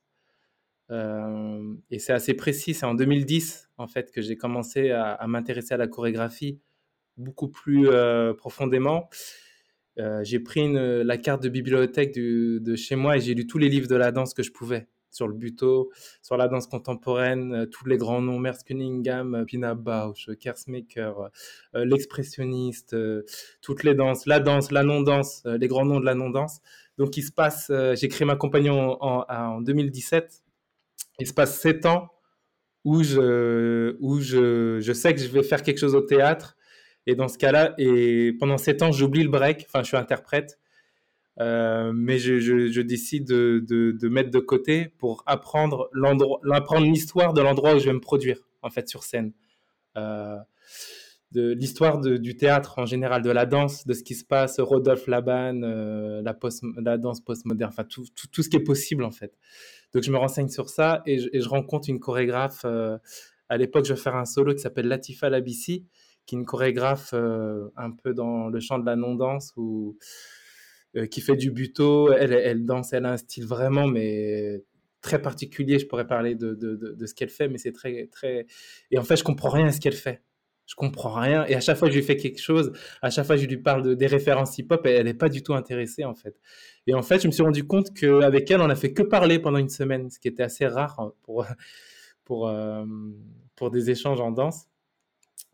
[0.90, 2.74] Euh, et c'est assez précis.
[2.74, 6.60] C'est en 2010, en fait, que j'ai commencé à, m'intéresser à la chorégraphie
[7.16, 7.88] beaucoup plus
[8.36, 9.08] profondément.
[10.22, 13.88] j'ai pris la carte de bibliothèque de chez moi et j'ai lu tous les livres
[13.88, 15.90] de la danse que je pouvais sur le buto,
[16.22, 21.30] sur la danse contemporaine, euh, tous les grands noms, Merce Cunningham, euh, Pina Bausch, Kersmaker,
[21.74, 22.96] euh, l'expressionniste,
[23.62, 26.60] toutes les danses, la danse, la non-danse, les grands noms de la non-danse.
[26.98, 30.43] Donc il se passe, j'ai créé ma compagnie en, 2017,
[31.18, 32.10] il se passe sept ans
[32.84, 36.56] où, je, où je, je sais que je vais faire quelque chose au théâtre.
[37.06, 40.58] Et dans ce cas-là, et pendant sept ans, j'oublie le break, enfin je suis interprète,
[41.40, 45.90] euh, mais je, je, décide de, de, mettre de côté pour apprendre
[46.80, 49.32] l'histoire de l'endroit où je vais me produire en fait sur scène,
[49.96, 50.36] euh,
[51.34, 55.08] de l'histoire du théâtre en général, de la danse, de ce qui se passe, Rodolphe
[55.08, 59.36] Laban, euh, la, danse postmoderne, enfin tout, tout, tout, ce qui est possible en fait.
[59.92, 62.62] Donc je me renseigne sur ça et je, rencontre une chorégraphe.
[62.64, 62.98] Euh,
[63.48, 65.86] à l'époque, je vais faire un solo qui s'appelle Latifa Labissi,
[66.24, 69.54] qui est une chorégraphe euh, un peu dans le champ de la non-danse
[70.96, 72.12] euh, qui fait du buto.
[72.12, 74.62] Elle, elle danse, elle a un style vraiment, mais
[75.00, 75.80] très particulier.
[75.80, 78.46] Je pourrais parler de, de, de, ce qu'elle fait, mais c'est très, très.
[78.90, 80.22] Et en fait, je comprends rien à ce qu'elle fait.
[80.66, 81.44] Je comprends rien.
[81.46, 83.46] Et à chaque fois que je lui fais quelque chose, à chaque fois que je
[83.46, 86.40] lui parle de, des références hip-hop, elle n'est pas du tout intéressée, en fait.
[86.86, 89.38] Et en fait, je me suis rendu compte qu'avec elle, on a fait que parler
[89.38, 91.44] pendant une semaine, ce qui était assez rare pour,
[92.24, 92.84] pour, euh,
[93.56, 94.66] pour des échanges en danse.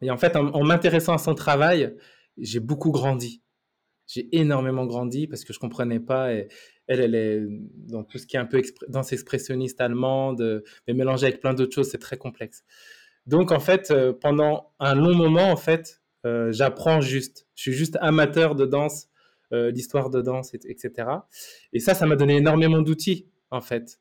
[0.03, 1.95] Et en fait, en, m'intéressant à son travail,
[2.39, 3.43] j'ai beaucoup grandi
[4.13, 6.33] j'ai énormément grandi parce que je comprenais pas.
[6.33, 6.49] Elle,
[6.89, 7.47] elle est
[7.77, 11.75] dans tout ce qui est un peu danse expressionniste allemande, mais mélangée avec plein d'autres
[11.75, 12.65] choses, c'est très complexe.
[13.27, 17.47] Donc en fait, euh, pendant un long moment, en fait, euh, j'apprends juste.
[17.55, 19.09] Je suis juste amateur de danse,
[19.53, 21.09] euh, d'histoire de danse, etc.
[21.73, 23.99] Et ça, ça m'a donné énormément d'outils, en fait.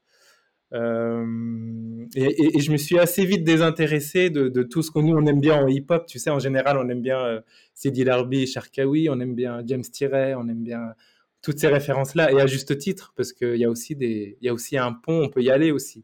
[0.73, 5.39] Euh, et, je me suis assez vite désintéressé de, tout ce que nous on aime
[5.39, 6.05] bien en hip-hop.
[6.05, 7.41] Tu sais, en général, on aime bien
[7.73, 10.93] Sidi Larbi, Sharkawi, on aime bien James Tiret, on aime bien
[11.41, 14.53] toutes ces références-là, et à juste titre, parce qu'il y a aussi des, y a
[14.53, 16.03] aussi un pont, on peut y aller aussi.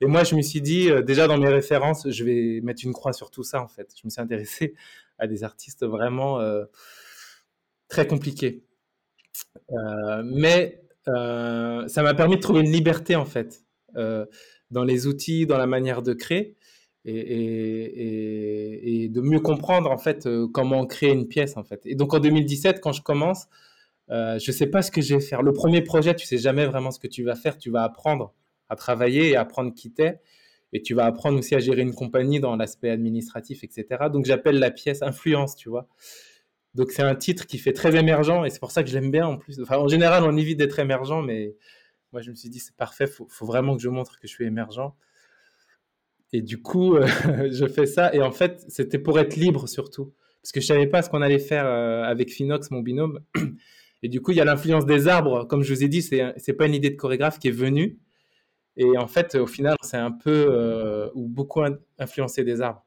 [0.00, 2.92] Et moi, je me suis dit, euh, déjà dans mes références, je vais mettre une
[2.92, 3.92] croix sur tout ça, en fait.
[4.00, 4.74] Je me suis intéressé
[5.18, 6.64] à des artistes vraiment euh,
[7.88, 8.62] très compliqués.
[9.72, 13.64] Euh, mais ça m'a permis de trouver une liberté, en fait.
[14.70, 16.56] Dans les outils, dans la manière de créer.
[17.04, 21.80] Et, de mieux comprendre en fait comment créer une pièce en fait.
[21.84, 23.46] Et donc en 2017, quand je commence,
[24.10, 25.42] euh, je sais pas ce que je vais faire.
[25.42, 27.58] Le premier projet, tu sais jamais vraiment ce que tu vas faire.
[27.58, 28.34] Tu vas apprendre
[28.68, 30.20] à travailler et apprendre qui t'es.
[30.72, 33.86] Et tu vas apprendre aussi à gérer une compagnie dans l'aspect administratif, etc.
[34.12, 35.88] Donc j'appelle la pièce influence, tu vois.
[36.74, 39.10] Donc c'est un titre qui fait très émergent et c'est pour ça que je l'aime
[39.10, 39.60] bien en plus.
[39.70, 41.54] En général, on évite d'être émergent, mais
[42.12, 44.32] moi, je me suis dit, c'est parfait, faut, faut vraiment que je montre que je
[44.32, 44.94] suis émergent.
[46.32, 47.06] Et du coup, euh,
[47.52, 48.14] je fais ça.
[48.14, 50.12] Et en fait, c'était pour être libre surtout.
[50.42, 53.20] Parce que je savais pas ce qu'on allait faire euh, avec Finox, mon binôme.
[54.06, 55.48] Et du coup, il y a l'influence des arbres.
[55.48, 57.98] Comme je vous ai dit, c'est, c'est pas une idée de chorégraphe qui est venue.
[58.76, 61.60] Et en fait, au final, c'est un peu euh, ou beaucoup
[61.98, 62.86] influencé des arbres.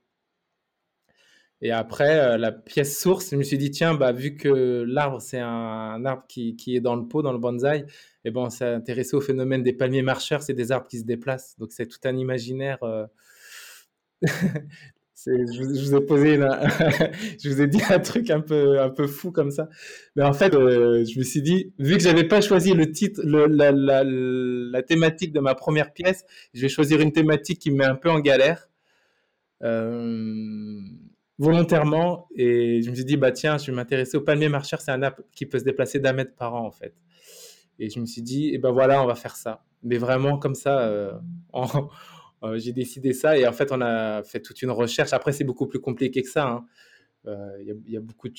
[1.59, 5.19] Et après, euh, la pièce source, je me suis dit, tiens, bah, vu que l'arbre,
[5.19, 7.85] c'est un, arbre qui, qui, est dans le pot, dans le bonsaï, et
[8.23, 11.03] eh ben, on s'est intéressé au phénomène des palmiers marcheurs, c'est des arbres qui se
[11.03, 11.57] déplacent.
[11.59, 12.81] Donc, c'est tout un imaginaire.
[12.83, 13.05] Euh...
[15.25, 16.37] je, vous ai posé
[17.43, 19.69] je vous ai dit un truc un peu, un peu fou comme ça.
[20.15, 23.21] Mais en fait, euh, je me suis dit, vu que j'avais pas choisi le titre,
[23.23, 27.77] la, la, la, thématique de ma première pièce, je vais choisir une thématique qui me
[27.77, 28.69] met un peu en galère.
[29.63, 30.79] Euh
[31.39, 34.91] volontairement et je me suis dit bah tiens je vais m'intéresser au palmier marcheur c'est
[34.91, 36.93] un arbre qui peut se déplacer d'un mètre par an en fait
[37.79, 40.53] et je me suis dit et ben voilà on va faire ça mais vraiment comme
[40.53, 41.13] ça euh,
[42.43, 45.13] euh, j'ai décidé ça et en fait on a fait toute une recherche.
[45.13, 46.65] Après c'est beaucoup plus compliqué que ça hein.
[47.27, 48.29] euh, il y, a, beaucoup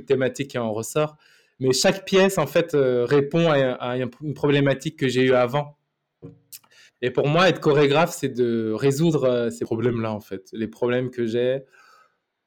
[0.00, 1.16] de, thématiques qui en ressort
[1.60, 5.76] mais chaque pièce en fait répond à, une problématique que j'ai eu avant.
[7.02, 10.48] Et pour moi être chorégraphe c'est de résoudre ces problèmes là en fait.
[10.52, 11.64] Les problèmes que j'ai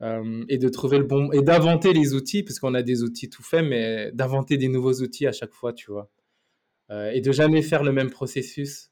[0.01, 3.30] euh, et de trouver le bon et d'inventer les outils parce qu'on a des outils
[3.30, 6.09] tout faits mais d'inventer des nouveaux outils à chaque fois tu vois.
[6.89, 8.88] Euh, et de jamais faire le même processus.
[8.88, 8.91] euh,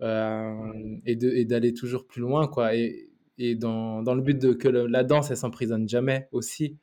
[0.00, 3.10] et de et d'aller toujours plus loin quoi et,
[3.54, 6.78] dans, le but de que la danse elle s'emprisonne jamais aussi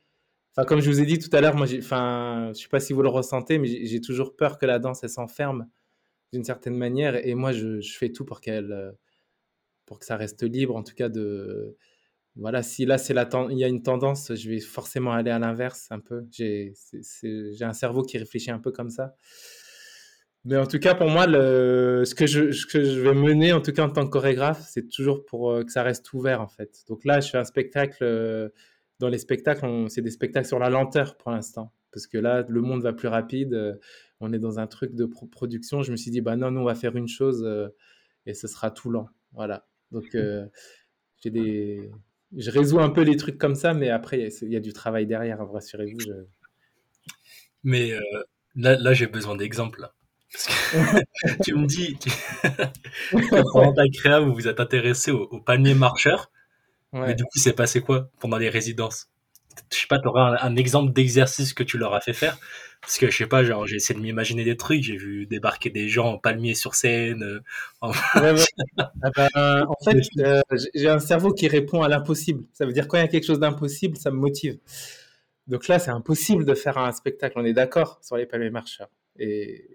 [0.52, 2.94] enfin comme je vous ai dit tout à l'heure moi enfin je sais pas si
[2.94, 5.68] vous le ressentez mais j'ai toujours peur que la danse elle s'enferme
[6.32, 8.96] d'une certaine manière et moi je, fais tout pour qu'elle
[9.86, 11.78] pour que ça reste libre en tout cas de
[12.36, 15.38] voilà, si là c'est la il y a une tendance, je vais forcément aller à
[15.38, 16.26] l'inverse un peu.
[16.32, 16.74] J'ai
[17.62, 19.16] un cerveau qui réfléchit un peu comme ça.
[20.46, 23.90] Mais en tout cas, pour moi, ce, que je, vais mener, en tout cas en
[23.90, 26.84] tant que chorégraphe, c'est toujours pour euh, que ça reste ouvert en fait.
[26.90, 28.50] Donc là, je fais un spectacle euh,
[29.00, 31.74] dans les spectacles, c'est des spectacles sur la lenteur pour l'instant.
[31.94, 33.54] Parce que là, le monde va plus rapide.
[33.54, 33.76] Euh,
[34.20, 35.82] on est dans un truc de production.
[35.82, 37.46] Je me suis dit, bah non, nous, on va faire une chose
[38.26, 39.10] et ce sera tout lent.
[39.34, 39.68] Voilà.
[39.92, 40.16] Donc,
[41.22, 41.92] j'ai des...
[42.38, 45.08] je résous un peu les trucs comme ça, mais après, il y, a du travail
[45.08, 46.00] derrière, rassurez-vous.
[47.64, 47.92] Mais
[48.56, 49.92] là, là j'ai besoin d'exemples.
[50.34, 51.98] Parce que tu me dis
[53.12, 56.32] que pendant ta créa, vous vous êtes intéressé au, au palmier marcheur.
[56.92, 59.08] Mais du coup, c'est passé quoi pendant les résidences?
[59.72, 62.38] Je sais pas, tu auras un, exemple d'exercice que tu leur as fait faire?
[62.82, 65.70] Parce que je sais pas, genre, j'ai essayé de m'imaginer des trucs, j'ai vu débarquer
[65.70, 67.24] des gens en palmier sur scène.
[67.24, 67.40] Euh,
[67.82, 67.92] en...
[69.02, 70.42] Ah ben, en fait, euh,
[70.74, 72.46] j'ai un cerveau qui répond à l'impossible.
[72.54, 74.58] Ça veut dire quand il y a quelque chose d'impossible, ça me motive.
[75.48, 78.90] Donc là, c'est impossible de faire un spectacle, on est d'accord sur les palmiers marcheurs.
[79.20, 79.66] Et,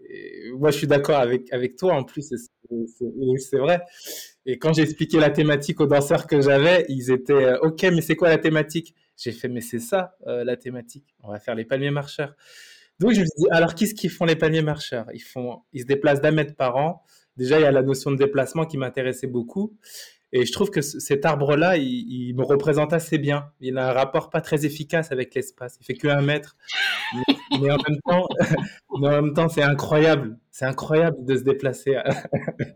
[0.57, 2.33] moi, je suis d'accord avec, avec toi en plus,
[3.39, 3.81] c'est vrai.
[4.47, 8.01] Et quand j'ai expliqué la thématique aux danseurs que j'avais, ils étaient euh, OK, mais
[8.01, 8.95] c'est quoi la thématique?
[9.17, 11.15] J'ai fait, mais c'est ça euh, la thématique.
[11.23, 12.35] On va faire les palmiers marcheurs.
[12.99, 15.07] Donc je me suis dit, alors qu'est-ce qu'ils font les palmiers marcheurs?
[15.13, 17.03] Ils, font, ils se déplacent d'un mètre par an.
[17.37, 19.77] Déjà, il y a la notion de déplacement qui m'intéressait beaucoup.
[20.33, 23.51] Et je trouve que cet arbre-là, il, me représente assez bien.
[23.61, 25.79] Il a un rapport pas très efficace avec l'espace.
[25.81, 26.57] Il fait que un mètre.
[27.59, 28.29] Mais, en même temps,
[29.01, 30.39] mais en même temps, c'est incroyable.
[30.51, 31.97] C'est incroyable de se déplacer.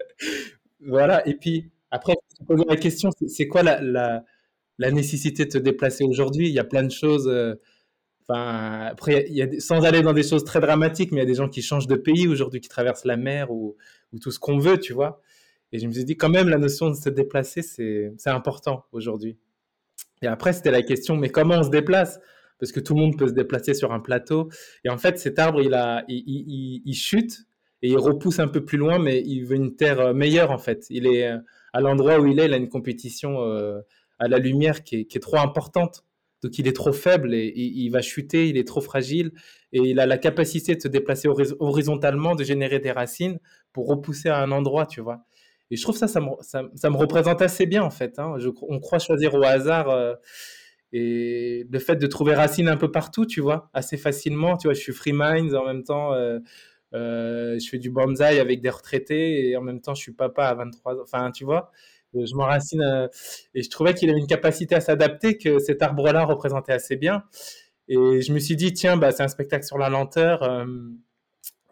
[0.86, 1.26] voilà.
[1.28, 4.22] Et puis, après, je poser la question, c'est quoi la,
[4.78, 6.48] la, nécessité de se déplacer aujourd'hui?
[6.48, 7.28] Il y a plein de choses.
[7.28, 7.54] Euh,
[8.28, 9.26] après,
[9.58, 11.86] sans aller dans des choses très dramatiques, mais il y a des gens qui changent
[11.86, 13.76] de pays aujourd'hui, qui traversent la mer ou
[14.22, 15.20] tout ce qu'on veut, tu vois.
[15.72, 19.38] Et je me suis dit, quand même, la notion de se déplacer, c'est important aujourd'hui.
[20.20, 22.20] Et après, c'était la question, mais comment on se déplace?
[22.58, 24.48] Parce que tout le monde peut se déplacer sur un plateau.
[24.84, 27.46] Et en fait, cet arbre, il, a, il, il, chute
[27.80, 30.58] et il repousse un peu plus loin, mais il veut une terre euh, meilleure, en
[30.58, 30.86] fait.
[30.90, 31.38] Il est euh,
[31.72, 33.80] à l'endroit où il est, il a une compétition euh,
[34.20, 36.04] à la lumière qui est, qui est, trop importante.
[36.44, 39.32] Donc, il est trop faible et il va chuter, il est trop fragile
[39.72, 43.38] et il a la capacité de se déplacer horizontalement, de générer des racines
[43.72, 45.24] pour repousser à un endroit, tu vois.
[45.72, 48.18] Et je trouve ça, ça me, représente assez bien en fait.
[48.18, 48.36] Hein.
[48.60, 49.88] on croit choisir au hasard.
[49.88, 50.12] Euh,
[50.92, 54.58] et le fait de trouver racine un peu partout, tu vois, assez facilement.
[54.58, 56.12] Tu vois, je suis free minds en même temps.
[56.12, 56.40] Euh,
[56.92, 60.44] euh, je fais du bonsaï avec des retraités et en même temps, je suis papa
[60.44, 61.02] à 23 ans.
[61.04, 61.70] Enfin, tu vois,
[62.12, 63.08] je m'enracine.
[63.54, 67.22] et je trouvais qu'il avait une capacité à s'adapter que cet arbre-là représentait assez bien.
[67.88, 70.66] Et je me suis dit, tiens, bah, c'est un spectacle sur la lenteur.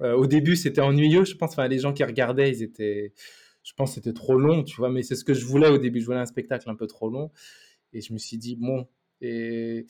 [0.01, 1.51] au début, c'était ennuyeux, je pense.
[1.51, 3.13] Enfin, les gens qui regardaient, ils étaient
[3.71, 5.79] je pense que c'était trop long, tu vois, mais c'est ce que je voulais au
[5.79, 6.01] début.
[6.01, 7.31] Je voulais un spectacle un peu trop long.
[7.93, 8.89] Et je me suis dit, bon,
[9.21, 9.87] il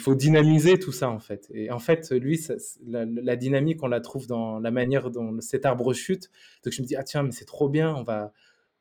[0.00, 1.48] faut dynamiser tout ça, en fait.
[1.54, 2.44] Et en fait, lui,
[2.84, 6.32] la, dynamique, on la trouve dans la manière dont cet arbre chute.
[6.64, 8.32] Donc je me dis, ah tiens, mais c'est trop bien, on va,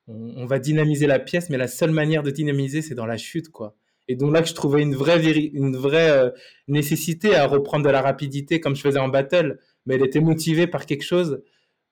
[0.07, 3.49] on, va dynamiser la pièce, mais la seule manière de dynamiser, c'est dans la chute,
[3.49, 3.75] quoi.
[4.07, 6.31] Et donc là je trouvais une vraie, une vraie euh,
[6.67, 10.65] nécessité à reprendre de la rapidité comme je faisais en battle, mais elle était motivée
[10.65, 11.43] par quelque chose.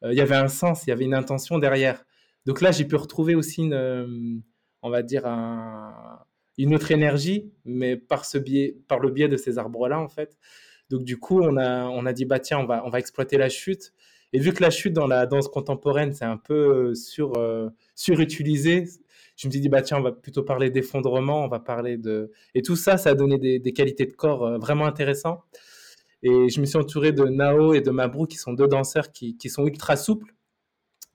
[0.03, 2.03] Euh, il y avait un sens, il y avait une intention derrière.
[2.45, 4.07] Donc là, j'ai pu retrouver aussi une, euh,
[4.81, 5.25] on va dire,
[6.57, 10.37] une autre énergie, mais par, le biais de ces arbres-là, en fait.
[10.89, 13.93] Donc du coup, on a, dit, bah tiens, on va, on va exploiter la chute.
[14.33, 17.69] Et vu que la chute dans la danse contemporaine, c'est un peu euh, sur, euh,
[17.95, 18.85] surutilisé,
[19.35, 22.31] je me suis dit, bah tiens, on va plutôt parler d'effondrement, on va parler de...
[22.55, 25.41] Et tout ça, ça a donné des, qualités de corps vraiment intéressantes.
[26.21, 29.37] Et je me suis entouré de Nao et de Mabrou, qui sont deux danseurs qui,
[29.37, 30.33] qui sont ultra souples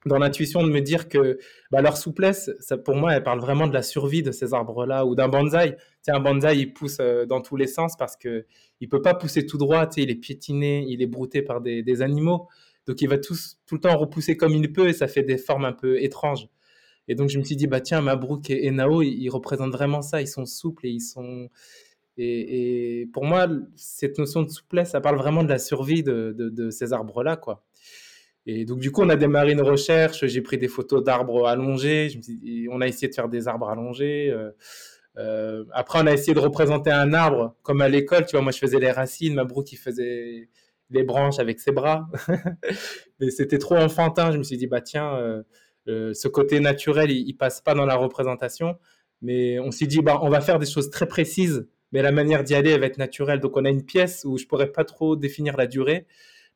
[0.06, 1.38] dans l'intuition de me dire que
[1.70, 5.06] bah, leur souplesse, ça, pour moi, elle parle vraiment de la survie de ces arbres-là
[5.06, 5.76] ou d'un bonsaï.
[6.08, 8.44] Un bonsaï, il pousse euh, dans tous les sens parce que
[8.80, 9.88] il peut pas pousser tout droit.
[9.96, 12.48] Il est piétiné, il est brouté par des, animaux.
[12.86, 13.34] Donc, il va tout,
[13.72, 16.48] le temps repousser comme il peut et ça fait des formes un peu étranges.
[17.08, 20.20] Et donc, je me suis dit, bah tiens, Mabrouk et, Nao, ils, représentent vraiment ça.
[20.20, 21.48] Ils sont souples et ils sont.
[22.16, 26.34] Et, et, pour moi, cette notion de souplesse, ça parle vraiment de la survie de,
[26.36, 27.64] de, de ces arbres-là, quoi.
[28.46, 30.26] Et donc, du coup, on a démarré une recherche.
[30.26, 32.20] J'ai pris des photos d'arbres allongés.
[32.70, 34.30] on a essayé de faire des arbres allongés.
[34.30, 34.50] Euh,
[35.16, 38.26] euh, après, on a essayé de représenter un arbre comme à l'école.
[38.26, 39.34] Tu vois, moi, je faisais les racines.
[39.34, 40.50] Mabrou qui faisait
[40.90, 42.06] les branches avec ses bras.
[43.20, 44.30] Mais c'était trop enfantin.
[44.30, 45.42] Je me suis dit, bah tiens,
[45.88, 48.76] euh, ce côté naturel, il, il, passe pas dans la représentation.
[49.22, 51.66] Mais on s'est dit, bah, on va faire des choses très précises.
[51.92, 53.40] Mais la manière d'y aller, elle va être naturelle.
[53.40, 56.06] Donc, on a une pièce où je pourrais pas trop définir la durée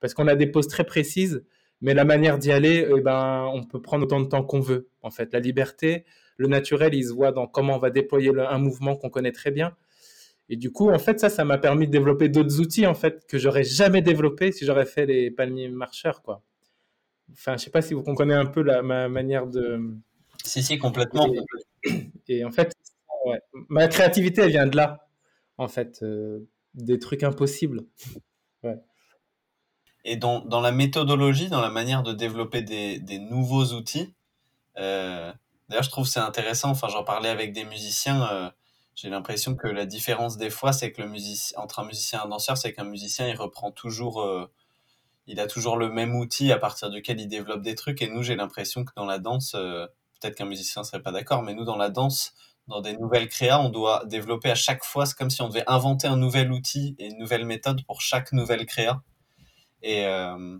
[0.01, 1.45] parce qu'on a des poses très précises.
[1.81, 4.89] Mais la manière d'y aller, eh ben, on peut prendre autant de temps qu'on veut.
[5.03, 6.05] En fait, la liberté,
[6.37, 9.51] le naturel, il se voit dans comment on va déployer un mouvement qu'on connaît très
[9.51, 9.76] bien.
[10.49, 13.26] Et du coup, en fait, ça, ça m'a permis de développer d'autres outils, en fait,
[13.26, 16.43] que j'aurais jamais développé si j'aurais fait les palmiers marcheurs, quoi.
[17.33, 19.79] Enfin, je sais pas si vous comprenez un peu la, ma manière de.
[20.45, 21.31] Si, si, complètement.
[22.29, 22.72] Et, en fait,
[23.68, 25.07] ma créativité, elle vient de là.
[25.59, 26.03] en fait,
[26.74, 27.83] des trucs impossibles.
[28.62, 28.79] Ouais.
[30.11, 34.14] Et dans, la méthodologie, dans la manière de développer des, nouveaux outils,
[34.78, 35.30] euh,
[35.68, 36.70] d'ailleurs, je trouve c'est intéressant.
[36.70, 38.26] Enfin, j'en parlais avec des musiciens.
[38.32, 38.50] Euh,
[38.94, 42.22] j'ai l'impression que la différence des fois, c'est que le musicien, entre un musicien et
[42.24, 44.50] un danseur, c'est qu'un musicien, il reprend toujours, euh,
[45.26, 48.00] il a toujours le même outil à partir duquel il développe des trucs.
[48.00, 51.52] Et nous, j'ai l'impression que dans la danse, peut-être qu'un musicien serait pas d'accord, mais
[51.52, 52.32] nous, dans la danse,
[52.66, 55.64] dans des nouvelles créas, on doit développer à chaque fois, c'est comme si on devait
[55.66, 59.02] inventer un nouvel outil et une nouvelle méthode pour chaque nouvelle créa.
[59.83, 60.59] Et, euh,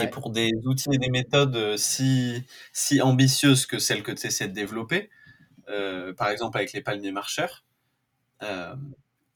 [0.00, 4.26] et pour des outils et des méthodes euh, si, si ambitieuses que celles que tu
[4.26, 5.10] essaies de développer,
[5.68, 7.64] euh, par exemple avec les palmiers marcheurs,
[8.42, 8.76] euh,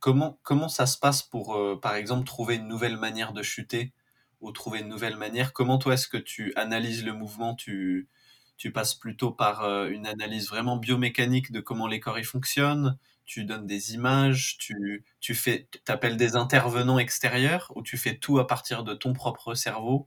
[0.00, 3.92] comment, comment ça se passe pour, par exemple, trouver une nouvelle manière de chuter
[4.40, 5.52] ou trouver une nouvelle manière?
[5.52, 7.54] Comment toi est-ce que tu analyses le mouvement?
[7.54, 8.08] Tu,
[8.56, 12.98] tu passes plutôt par une analyse vraiment biomécanique de comment les corps y fonctionnent,
[13.32, 18.38] tu donnes des images, tu, tu fais, appelles des intervenants extérieurs ou tu fais tout
[18.38, 20.06] à partir de ton propre cerveau?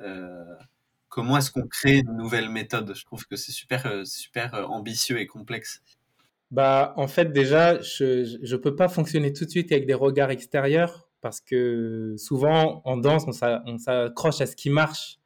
[0.00, 0.44] Euh,
[1.10, 2.94] comment est-ce qu'on crée une nouvelle méthode?
[2.94, 5.82] Je trouve que c'est super, euh, super ambitieux et complexe.
[6.50, 10.30] Bah, en fait, déjà, je ne peux pas fonctionner tout de suite avec des regards
[10.30, 15.18] extérieurs parce que souvent, en danse, on s'accroche à ce qui marche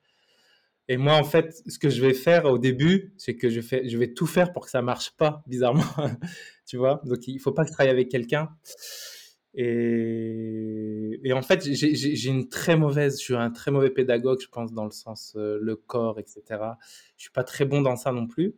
[0.88, 3.86] et moi, en fait, ce que je vais faire au début, c'est que je, fais,
[3.88, 5.84] je vais tout faire pour que ça marche pas, bizarrement.
[6.68, 7.00] Tu vois?
[7.04, 8.50] Donc, il faut pas que je travaille avec quelqu'un.
[9.54, 14.72] Et, en fait, j'ai une très mauvaise, je suis un très mauvais pédagogue, je pense,
[14.72, 16.42] dans le sens euh, le corps, etc.
[17.16, 18.54] Je suis pas très bon dans ça non plus.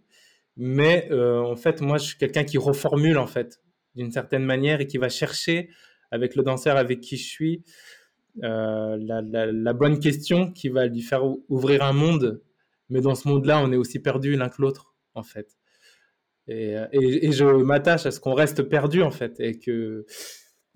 [0.57, 3.63] Mais euh, en fait, moi, je suis quelqu'un qui reformule, en fait,
[3.95, 5.71] d'une certaine manière et qui va chercher,
[6.11, 7.65] avec le danseur avec qui je suis,
[8.43, 12.43] euh, la, bonne question qui va lui faire ouvrir un monde.
[12.89, 15.60] Mais dans ce monde-là, on est aussi perdu l'un que l'autre, en fait.
[16.49, 19.38] Et, euh, et, je m'attache à ce qu'on reste perdu, en fait.
[19.41, 20.05] Et que,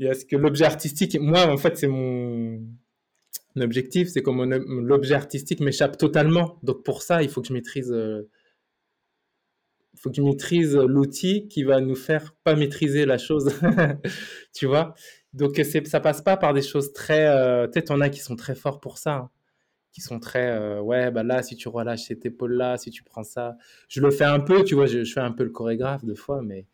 [0.02, 2.60] à ce que l'objet artistique, moi, en fait, c'est mon,
[3.56, 6.58] objectif, c'est comme l'objet artistique m'échappe totalement.
[6.62, 8.28] Donc pour ça, il faut que je maîtrise, euh,
[9.96, 13.52] faut que je maîtrise l'outil qui va nous faire pas maîtriser la chose,
[14.54, 14.94] tu vois.
[15.32, 17.26] Donc ça passe pas par des choses très.
[17.68, 19.30] Peut-être on a qui sont très forts pour ça, hein.
[19.94, 23.04] Qui sont très euh, ouais bah là si tu relâches cette épaule là, si tu
[23.04, 23.56] prends ça,
[23.88, 26.42] je le fais un peu, tu vois, je, fais un peu le chorégraphe de fois,
[26.42, 26.66] mais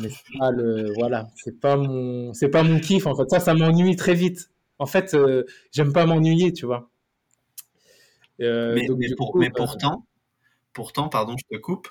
[0.00, 3.30] mais c'est pas le voilà, c'est pas mon c'est pas mon kiff en fait.
[3.30, 4.50] Ça ça m'ennuie très vite.
[4.78, 6.88] En fait, euh, j'aime pas m'ennuyer, tu vois.
[8.38, 8.86] mais,
[9.34, 10.06] mais, pourtant,
[10.72, 11.88] pourtant, pardon, je te coupe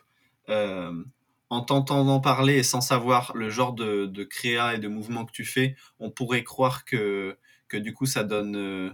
[1.50, 5.32] en t'entendant parler et sans savoir le genre de, de, créa et de mouvement que
[5.32, 8.92] tu fais, on pourrait croire que, que du coup ça donne euh,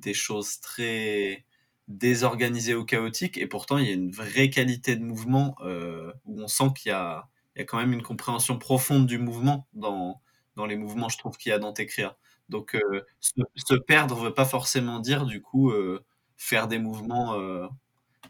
[0.00, 1.44] des choses très
[1.88, 3.38] désorganisées ou chaotiques.
[3.38, 6.90] Et pourtant, il y a une vraie qualité de mouvement euh, où on sent qu'il
[6.90, 10.20] y a, il y a quand même une compréhension profonde du mouvement dans,
[10.56, 12.16] dans les mouvements, je trouve, qu'il y a dans tes créas.
[12.48, 16.04] Donc, euh, se, perdre veut pas forcément dire, du coup, euh,
[16.36, 17.36] faire des mouvements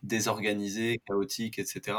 [0.03, 1.99] désorganisés, chaotiques, etc.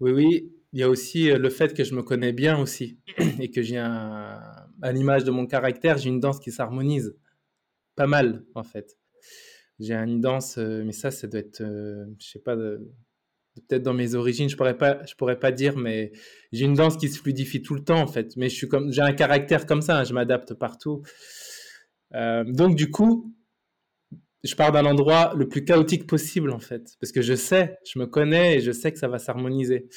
[0.00, 0.52] Oui, oui.
[0.72, 2.98] Il y a aussi le fait que je me connais bien aussi
[3.40, 7.16] et que j'ai à l'image de mon caractère, j'ai une danse qui s'harmonise
[8.00, 8.96] pas mal en fait.
[9.78, 13.92] J'ai une danse, euh, mais ça, ça doit être, euh, je sais pas, peut-être dans
[13.92, 16.12] mes origines, je pourrais pas, je pourrais pas dire, mais
[16.50, 18.36] j'ai une danse qui se fluidifie tout le temps en fait.
[18.38, 21.02] Mais je suis comme, j'ai un caractère comme ça, hein, je m'adapte partout.
[22.46, 23.34] donc du coup,
[24.44, 26.96] je pars d'un endroit le plus chaotique possible, en fait.
[27.00, 29.88] Parce que je sais, je me connais et je sais que ça va s'harmoniser.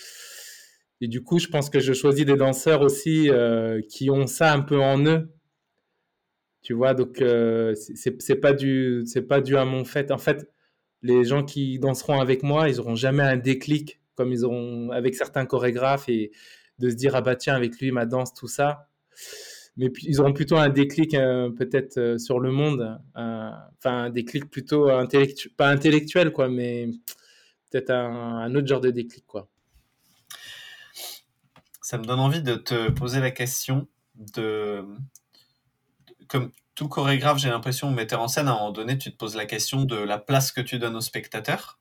[0.99, 4.53] Et du coup, je pense que je choisis des danseurs aussi euh, qui ont ça
[4.53, 5.32] un peu en eux.
[6.63, 10.11] Tu vois, donc euh, c'est pas du c'est pas dû à mon fait.
[10.11, 10.49] En fait,
[11.01, 15.15] les gens qui danseront avec moi, ils auront jamais un déclic comme ils auront avec
[15.15, 16.31] certains chorégraphes et
[16.79, 18.87] de se dire ah bah tiens avec lui ma danse tout ça
[19.77, 24.49] mais ils auront plutôt un déclic euh, peut-être euh, sur le monde, enfin un déclic
[24.49, 26.89] plutôt intellectuel, pas intellectuel quoi, mais
[27.71, 29.47] peut-être un, autre genre de déclic quoi.
[31.81, 34.83] Ça me donne envie de te poser la question de,
[36.33, 39.35] comme tout chorégraphe, j'ai l'impression, metteur en scène, à un moment donné, tu te poses
[39.35, 41.79] la question de la place que tu donnes au spectateur.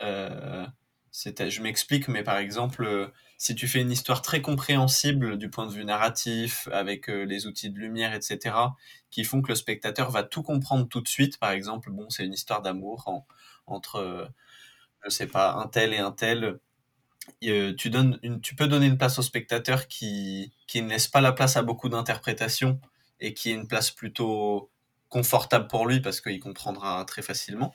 [0.00, 0.66] Euh,
[1.12, 5.72] je m'explique, mais par exemple, si tu fais une histoire très compréhensible du point de
[5.72, 8.56] vue narratif, avec euh, les outils de lumière, etc.,
[9.10, 11.38] qui font que le spectateur va tout comprendre tout de suite.
[11.38, 13.26] Par exemple, bon, c'est une histoire d'amour
[13.66, 14.24] entre, euh,
[15.04, 16.60] je sais pas, un tel et un tel.
[17.44, 21.20] Euh, tu, donnes tu peux donner une place au spectateur qui, qui ne laisse pas
[21.20, 22.80] la place à beaucoup d'interprétations
[23.22, 24.70] et qui est une place plutôt
[25.08, 27.74] confortable pour lui parce qu'il comprendra très facilement.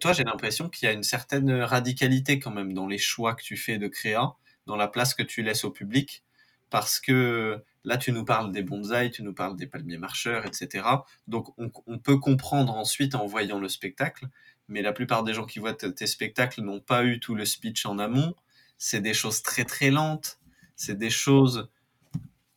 [0.00, 3.42] toi, j'ai l'impression qu'il y a une certaine radicalité quand même dans les choix que
[3.42, 4.36] tu fais de créa
[4.66, 6.24] dans la place que tu laisses au public.
[6.68, 10.84] parce que là, tu nous parles des bonsaïs, tu nous parles des palmiers marcheurs, etc.
[11.28, 14.26] Donc, on, peut comprendre ensuite en voyant le spectacle,
[14.66, 17.86] mais la plupart des gens qui voient tes spectacles n'ont pas eu tout le speech
[17.86, 18.34] en amont.
[18.78, 20.40] C'est des choses très très lentes,
[20.74, 21.68] c'est des choses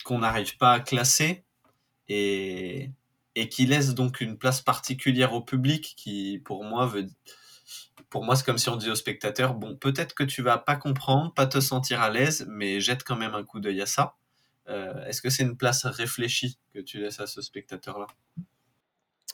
[0.03, 1.43] qu'on n'arrive pas à classer
[2.09, 2.91] et,
[3.49, 7.07] qui laissent donc une place particulière au public qui, pour moi, veut,
[8.09, 10.75] pour moi, c'est comme si on dit au spectateur, bon, peut-être que tu vas pas
[10.75, 14.17] comprendre, pas te sentir à l'aise, mais jette quand même un coup d'œil à ça.
[14.67, 18.07] Euh, est-ce que c'est une place réfléchie que tu laisses à ce spectateur-là?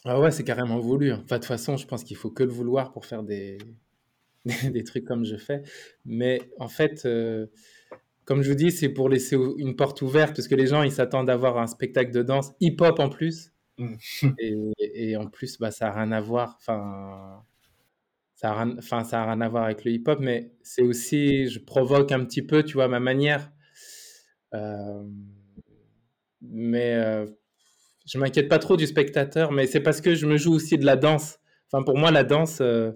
[0.05, 1.11] Ah ouais, c'est carrément voulu.
[1.11, 3.57] Enfin, de toute façon, je pense qu'il faut que le vouloir pour faire des,
[4.71, 5.63] des, trucs comme je fais.
[6.05, 7.47] Mais en fait, euh,
[8.25, 10.91] comme je vous dis, c'est pour laisser une porte ouverte, parce que les gens, ils
[10.91, 13.51] s'attendent à avoir un spectacle de danse hip-hop en plus.
[13.77, 13.95] Mm.
[14.39, 16.57] et, et, en plus, bah, ça n'a rien à voir.
[16.59, 17.43] Enfin,
[18.35, 21.47] ça n'a rien, enfin, ça a rien à voir avec le hip-hop, mais c'est aussi,
[21.47, 23.51] je provoque un petit peu, tu vois, ma manière.
[24.53, 25.03] Euh,
[26.41, 27.25] mais euh,
[28.05, 30.85] je m'inquiète pas trop du spectateur, mais c'est parce que je me joue aussi de
[30.85, 31.39] la danse.
[31.71, 32.91] Enfin, pour moi, la danse, euh,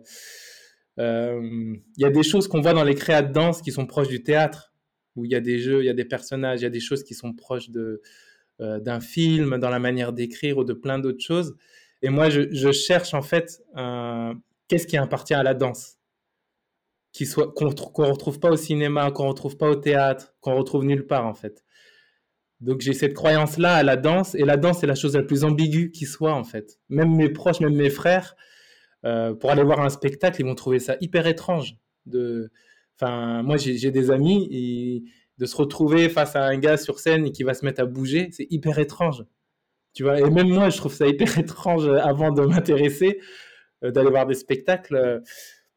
[0.98, 4.10] il y a des choses qu'on voit dans les créas de danse qui sont proches
[4.10, 4.69] du théâtre,
[5.20, 6.80] où il y a des jeux, il y a des personnages, il y a des
[6.80, 8.02] choses qui sont proches de,
[8.60, 11.56] d'un film, dans la manière d'écrire ou de plein d'autres choses.
[12.02, 13.62] Et moi, je, cherche en fait
[14.68, 15.98] qu'est-ce qui appartient à la danse?
[17.12, 20.56] Qui soit qu'on ne retrouve pas au cinéma, qu'on ne retrouve pas au théâtre, qu'on
[20.56, 21.64] retrouve nulle part en fait.
[22.62, 25.44] Donc j'ai cette croyance-là à la danse, et la danse est la chose la plus
[25.44, 26.80] ambiguë qui soit en fait.
[26.90, 28.36] Même mes proches, même mes frères,
[29.06, 31.78] euh, pour aller voir un spectacle, ils vont trouver ça hyper étrange.
[32.06, 32.52] De...
[33.02, 35.04] Enfin, moi j'ai des amis, et
[35.38, 37.86] de se retrouver face à un gars sur scène et qui va se mettre à
[37.86, 39.24] bouger, c'est hyper étrange.
[39.94, 43.20] Tu vois, et même moi je trouve ça hyper étrange avant de m'intéresser.
[43.84, 44.96] Euh, d'aller voir des spectacles.
[44.96, 45.20] Euh,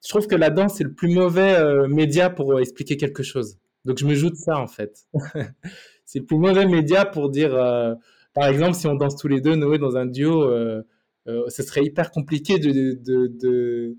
[0.02, 3.58] je trouve que la danse c'est le plus mauvais euh, média pour expliquer quelque chose.
[3.84, 5.06] Donc je me joue de ça en fait.
[6.04, 7.50] c'est le plus mauvais média pour dire,
[8.34, 10.48] par exemple, si on danse tous les deux, Noé, dans un duo,
[11.26, 13.96] ce serait hyper compliqué de,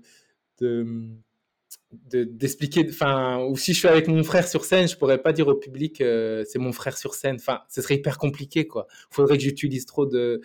[2.10, 5.48] d'expliquer enfin ou si je suis avec mon frère sur scène je pourrais pas dire
[5.48, 9.42] au public c'est mon frère sur scène enfin ce serait hyper compliqué quoi faudrait que
[9.42, 10.40] j'utilise trop de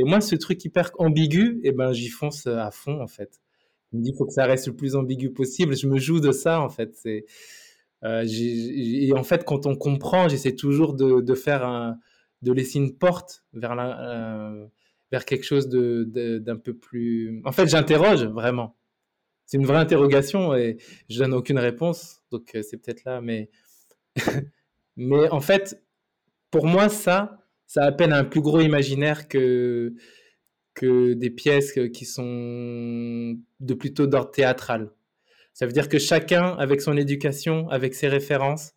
[0.00, 3.40] et moi, ce truc hyper ambigu, eh ben, j'y fonce à fond, en fait.
[3.92, 5.76] Je me dis, faut que ça reste le plus ambigu possible.
[5.76, 6.96] Je me joue de ça, en fait.
[6.96, 7.26] C'est,
[8.04, 11.98] euh, et en fait, quand on comprend, j'essaie toujours de, faire un,
[12.40, 14.66] de laisser une porte vers, la, euh,
[15.12, 17.42] vers quelque chose de, d'un peu plus.
[17.44, 18.76] En fait, j'interroge vraiment.
[19.50, 20.76] C'est une vraie interrogation et
[21.08, 23.50] je donne aucune réponse, donc euh, c'est peut-être là, mais
[24.96, 25.82] mais en fait,
[26.52, 29.92] pour moi, ça, ça appelle un plus gros imaginaire que,
[30.74, 34.92] que des pièces qui sont de plutôt d'ordre théâtral.
[35.52, 38.74] Ça veut dire que chacun, avec son éducation, avec ses références,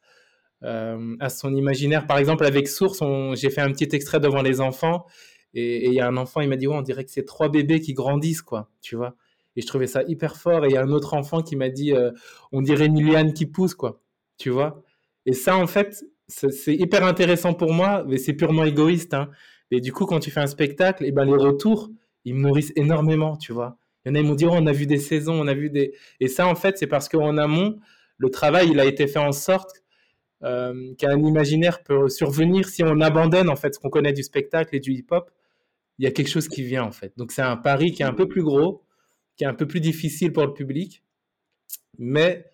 [0.64, 2.08] euh, a son imaginaire.
[2.08, 3.04] Par exemple, avec Source,
[3.36, 5.06] j'ai fait un petit extrait devant les enfants,
[5.54, 7.50] et il y a un enfant, il m'a dit, ouais, on dirait que c'est trois
[7.50, 9.16] bébés qui grandissent, quoi, tu vois.
[9.56, 10.66] Et je trouvais ça hyper fort.
[10.66, 12.12] Et il y a un autre enfant qui m'a dit, euh,
[12.52, 14.02] on dirait une liane qui pousse, quoi,
[14.38, 14.84] tu vois?
[15.26, 19.14] Et ça, en fait, c'est hyper intéressant pour moi, mais c'est purement égoïste.
[19.14, 19.30] Hein.
[19.72, 21.90] Et du coup, quand tu fais un spectacle, et eh ben les retours,
[22.26, 23.78] ils me nourrissent énormément, tu vois.
[24.06, 25.54] Il y en a, ils m'ont dit, oh, on a vu des saisons, on a
[25.54, 25.94] vu des...
[26.20, 27.80] Et ça, en fait, c'est parce qu'en amont,
[28.18, 29.84] le travail, il a été fait en sorte
[30.44, 34.76] euh, qu'un imaginaire peut survenir si on abandonne, en fait, ce qu'on connaît du spectacle
[34.76, 35.32] et du hip-hop.
[36.00, 37.14] Il y a quelque chose qui vient, en fait.
[37.18, 38.83] Donc, c'est un pari qui est un peu plus gros,
[39.36, 41.04] qui est un peu plus difficile pour le public.
[41.98, 42.46] Mais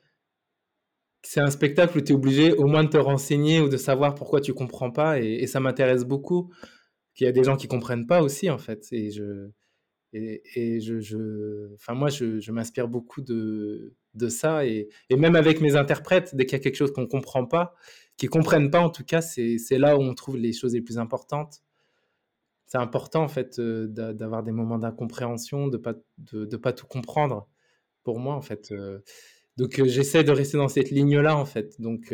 [1.21, 4.15] c'est un spectacle où tu es obligé au moins de te renseigner ou de savoir
[4.15, 5.19] pourquoi tu comprends pas.
[5.19, 6.51] Et, ça m'intéresse beaucoup.
[7.15, 8.87] qu'il y a des gens qui comprennent pas aussi, en fait.
[8.91, 9.49] Et je,
[10.13, 14.65] et, je, je, enfin, moi, je, m'inspire beaucoup de, de ça.
[14.65, 17.75] Et, et, même avec mes interprètes, dès qu'il y a quelque chose qu'on comprend pas,
[18.17, 20.97] qui comprennent pas, en tout cas, c'est là où on trouve les choses les plus
[20.97, 21.61] importantes.
[22.69, 27.49] C'est important, en fait, d'avoir des moments d'incompréhension, de pas, de, de, pas tout comprendre.
[28.03, 28.73] Pour moi, en fait.
[29.57, 31.81] Donc j'essaie de rester dans cette ligne-là en fait.
[31.81, 32.13] Donc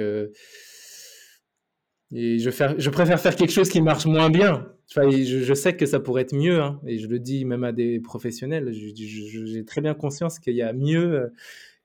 [2.11, 4.67] et je, je préfère faire quelque chose qui marche moins bien.
[4.87, 7.99] Je, sais que ça pourrait être mieux, hein, et je le dis même à des
[7.99, 8.71] professionnels.
[8.71, 11.33] J'ai très bien conscience qu'il y a mieux,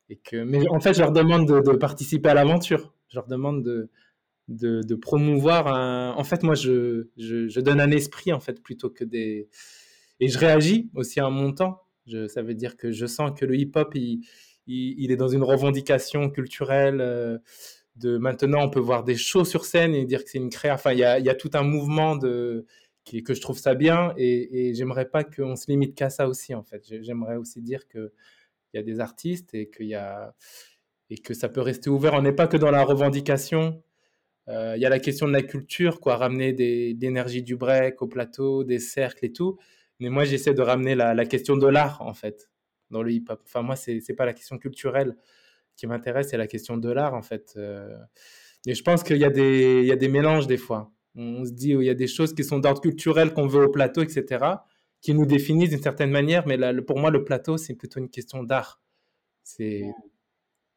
[0.08, 0.36] et que.
[0.36, 2.92] Mais en fait, je leur demande de, participer à l'aventure.
[3.08, 3.88] Je leur demande de,
[4.50, 5.68] de, de promouvoir.
[5.68, 6.14] Un...
[6.16, 9.48] En fait, moi, je, je, donne un esprit en fait plutôt que des.
[10.18, 11.82] Et je réagis aussi à un montant.
[12.28, 14.26] ça veut dire que je sens que le hip-hop, il,
[14.66, 17.00] il, est dans une revendication culturelle.
[17.00, 17.38] Euh,
[17.96, 20.74] de maintenant, on peut voir des shows sur scène et dire que c'est une créa.
[20.74, 22.66] Enfin, il y a, tout un mouvement de
[23.04, 26.28] qui, que je trouve ça bien et, et j'aimerais pas qu'on se limite qu'à ça
[26.28, 26.84] aussi en fait.
[27.02, 28.12] J'aimerais aussi dire que
[28.72, 30.34] il y a des artistes et qu'il y a
[31.10, 32.14] et que ça peut rester ouvert.
[32.14, 33.82] On n'est pas que dans la revendication.
[34.50, 38.08] Il y a la question de la culture, quoi, ramener des, l'énergie du break au
[38.08, 39.58] plateau, des cercles et tout.
[40.00, 42.50] Mais moi, j'essaie de ramener la, la question de l'art, en fait,
[42.90, 43.40] dans le hip-hop.
[43.44, 45.16] Enfin, moi, c'est n'est pas la question culturelle
[45.76, 47.56] qui m'intéresse, c'est la question de l'art, en fait.
[48.66, 50.90] et je pense qu'il y, a des, y a des mélanges, des fois.
[51.14, 53.70] On se dit, il y a des choses qui sont d'ordre culturel qu'on veut au
[53.70, 54.44] plateau, etc.,
[55.00, 56.46] qui nous définissent d'une certaine manière.
[56.46, 58.80] Mais là, pour moi, le plateau, c'est plutôt une question d'art.
[59.42, 59.82] C'est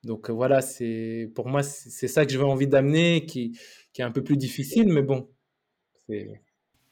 [0.03, 3.57] donc voilà, c'est pour moi c'est ça que j'ai envie d'amener, qui,
[3.97, 5.29] est un peu plus difficile, mais bon,
[6.07, 6.41] c'est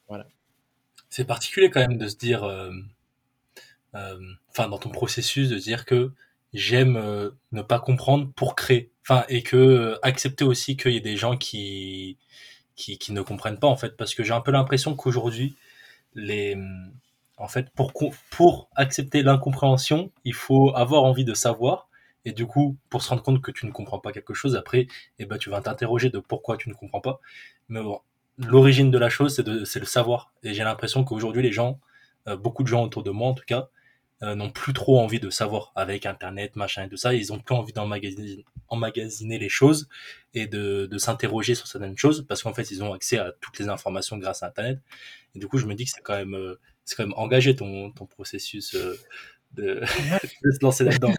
[0.08, 0.28] voilà.
[1.28, 2.72] Particulier quand même de se dire, euh,
[3.96, 6.12] euh, enfin dans ton processus de dire que
[6.54, 11.02] j'aime euh, ne pas comprendre pour créer, enfin et que accepter aussi qu'il y ait
[11.02, 12.18] des gens qui,
[12.76, 15.58] qui qui ne comprennent pas en fait, parce que j'ai un peu l'impression qu'aujourd'hui
[16.16, 16.58] les
[17.38, 17.92] en fait pour
[18.30, 21.90] pour accepter l'incompréhension, il faut avoir envie de savoir
[22.26, 24.88] et du coup, pour se rendre compte que tu ne comprends pas quelque chose, après,
[25.20, 27.20] eh ben, tu vas t'interroger de pourquoi tu ne comprends pas.
[27.70, 28.00] Mais bon,
[28.38, 30.34] l'origine de la chose, c'est, le savoir.
[30.44, 31.80] Et j'ai l'impression qu'aujourd'hui, les gens,
[32.28, 33.70] euh, beaucoup de gens autour de moi en tout cas,
[34.24, 37.14] euh, n'ont plus trop envie de savoir avec Internet, machin et tout ça.
[37.16, 39.90] Ils ont plus envie d'emmagasiner emmagasiner les choses
[40.34, 43.60] et de, de s'interroger sur certaines choses parce qu'en fait, ils ont accès à toutes
[43.60, 44.80] les informations grâce à Internet.
[45.36, 47.54] Et du coup, je me dis que c'est quand même, euh, c'est quand même engagé
[47.56, 48.74] ton, ton processus
[49.54, 49.82] de,
[50.44, 51.14] de se lancer là-dedans.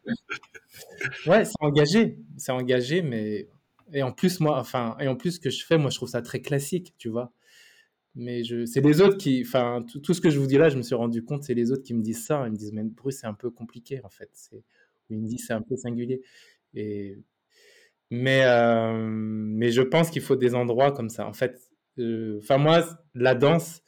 [1.26, 3.48] Ouais, c'est engagé, c'est engagé, mais
[3.92, 6.09] et en plus moi, enfin, et en plus ce que je fais, moi je trouve
[6.09, 7.32] ça très classique, tu vois.
[8.14, 10.76] Mais je, c'est les autres qui, enfin, tout, ce que je vous dis là, je
[10.76, 12.44] me suis rendu compte, c'est les autres qui me disent ça.
[12.46, 14.28] Ils me disent, mais Bruce, c'est un peu compliqué en fait.
[14.34, 14.62] C'est,
[15.11, 16.22] ils me disent, c'est un peu singulier.
[16.74, 17.18] Et
[18.11, 21.26] mais euh, mais je pense qu'il faut des endroits comme ça.
[21.26, 21.59] En fait,
[21.98, 22.84] euh, enfin moi,
[23.14, 23.82] la danse,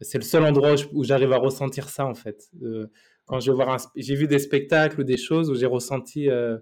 [0.00, 2.50] c'est le seul endroit où j'arrive à ressentir ça en fait.
[2.62, 2.88] Euh,
[3.28, 6.58] quand je voir j'ai vu des spectacles ou des choses où j'ai ressenti euh,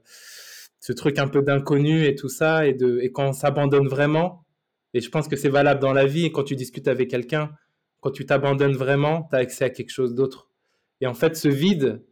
[0.81, 4.45] ce truc un peu d'inconnu et tout ça et de et quand on s'abandonne vraiment
[4.93, 7.53] et je pense que c'est valable dans la vie quand tu discutes avec quelqu'un
[8.01, 10.51] quand tu t'abandonnes vraiment tu as accès à quelque chose d'autre.
[11.01, 12.05] Et en fait ce vide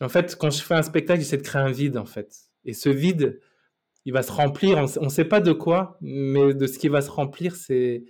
[0.00, 2.34] en fait quand je fais un spectacle j'essaie de créer un vide en fait.
[2.64, 3.40] Et ce vide
[4.04, 7.00] il va se remplir on ne sait pas de quoi mais de ce qui va
[7.00, 8.02] se remplir c'est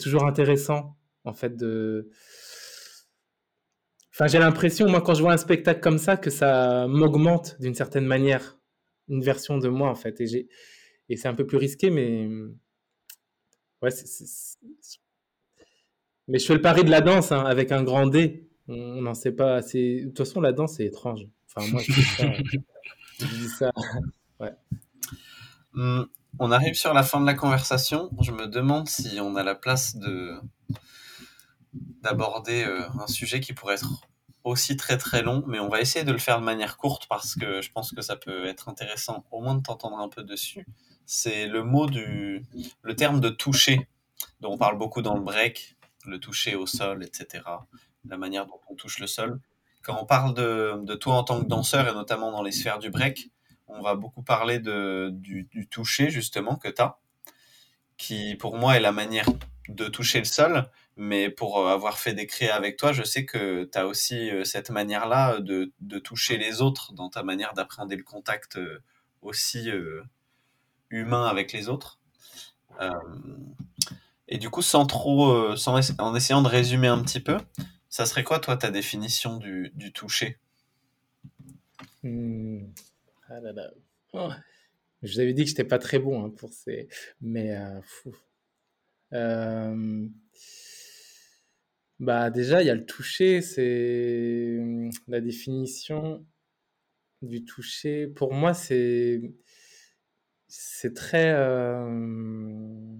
[0.00, 2.10] toujours intéressant en fait de
[4.16, 7.74] Enfin, j'ai l'impression, moi, quand je vois un spectacle comme ça, que ça m'augmente d'une
[7.74, 8.58] certaine manière
[9.08, 10.18] une version de moi, en fait.
[10.22, 12.26] Et, c'est un peu plus risqué, mais.
[13.82, 13.90] Ouais,
[16.28, 18.48] Mais je fais le pari de la danse hein, avec un grand D.
[18.68, 20.00] On n'en sait pas assez.
[20.00, 21.26] De toute façon, la danse, c'est étrange.
[21.54, 22.32] Enfin, moi, je dis ça.
[23.20, 23.70] je dis ça.
[24.40, 24.54] Ouais.
[25.74, 26.08] Hum,
[26.38, 28.08] on arrive sur la fin de la conversation.
[28.22, 30.40] Je me demande si on a la place de
[32.02, 34.06] d'aborder euh, un sujet qui pourrait être
[34.44, 37.34] aussi très très long, mais on va essayer de le faire de manière courte parce
[37.34, 40.66] que je pense que ça peut être intéressant au moins de t'entendre un peu dessus.
[41.04, 42.44] C'est le mot du,
[42.82, 43.88] le terme de toucher,
[44.40, 47.42] dont on parle beaucoup dans le break, le toucher au sol, etc.
[48.08, 49.40] La manière dont on touche le sol.
[49.82, 52.78] Quand on parle de, de toi en tant que danseur et notamment dans les sphères
[52.78, 53.30] du break,
[53.68, 56.98] on va beaucoup parler de, du, du toucher justement que tu as,
[57.96, 59.28] qui pour moi est la manière
[59.68, 63.24] de toucher le sol, mais pour euh, avoir fait des créas avec toi, je sais
[63.26, 67.52] que tu as aussi euh, cette manière-là de, de, toucher les autres dans ta manière
[67.52, 68.82] d'appréhender le contact euh,
[69.20, 69.68] aussi
[70.90, 71.98] humain avec les autres.
[74.28, 75.54] et du coup, sans trop,
[75.98, 77.38] en essayant de résumer un petit peu,
[77.88, 80.38] ça serait quoi, toi, ta définition du, toucher?
[82.04, 82.66] Mmh.
[83.28, 83.70] ah là là.
[84.12, 84.30] Oh.
[85.02, 86.88] Je vous avais dit que j'étais pas très bon hein, pour ces.
[87.20, 87.58] Mais.
[89.12, 90.08] Euh,
[92.00, 96.26] bah déjà, il y a le toucher, c'est mmh, la définition
[97.22, 98.06] du toucher.
[98.08, 99.20] Pour moi, c'est
[100.48, 101.32] c'est très.
[101.34, 102.96] Euh...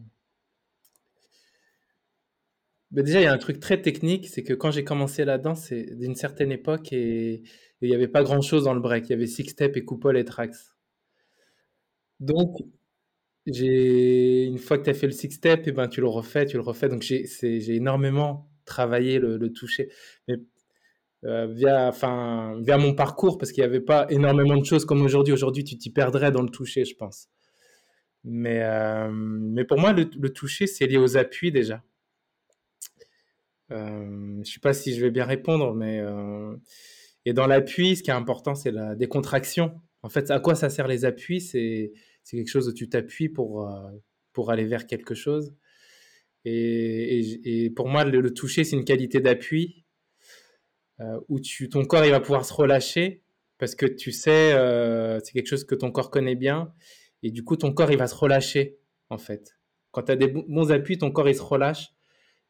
[2.92, 5.38] Bah déjà, il y a un truc très technique, c'est que quand j'ai commencé la
[5.38, 7.42] danse, c'est d'une certaine époque et
[7.80, 9.06] il n'y avait pas grand-chose dans le break.
[9.08, 10.54] Il y avait six step et coupole et tracks.
[12.20, 12.56] Donc,
[13.46, 16.46] j'ai une fois que tu as fait le six step, et ben tu le refais,
[16.46, 16.88] tu le refais.
[16.88, 19.88] Donc j'ai énormément travaillé le, toucher,
[20.28, 20.36] mais
[21.24, 25.02] euh, via, enfin, via mon parcours, parce qu'il n'y avait pas énormément de choses comme
[25.02, 25.32] aujourd'hui.
[25.32, 27.28] Aujourd'hui, tu t'y perdrais dans le toucher, je pense.
[28.24, 31.82] Mais, euh, mais pour moi, le, toucher, c'est lié aux appuis déjà.
[33.72, 36.02] Euh, je ne sais pas si je vais bien répondre, mais
[37.24, 39.80] et dans l'appui, ce qui est important, c'est la décontraction.
[40.02, 41.40] En fait, à quoi ça sert les appuis?
[41.40, 41.92] C'est
[42.30, 43.68] quelque chose où tu t'appuies pour,
[44.32, 45.54] pour aller vers quelque chose.
[46.48, 49.84] Et, pour moi, le, toucher, c'est une qualité d'appui
[51.00, 53.24] euh, où ton corps il va pouvoir se relâcher
[53.58, 56.72] parce que tu sais, euh, c'est quelque chose que ton corps connaît bien.
[57.22, 58.78] Et du coup, ton corps, il va se relâcher
[59.10, 59.58] en fait.
[59.90, 61.88] Quand tu as des bons appuis, ton corps il se relâche.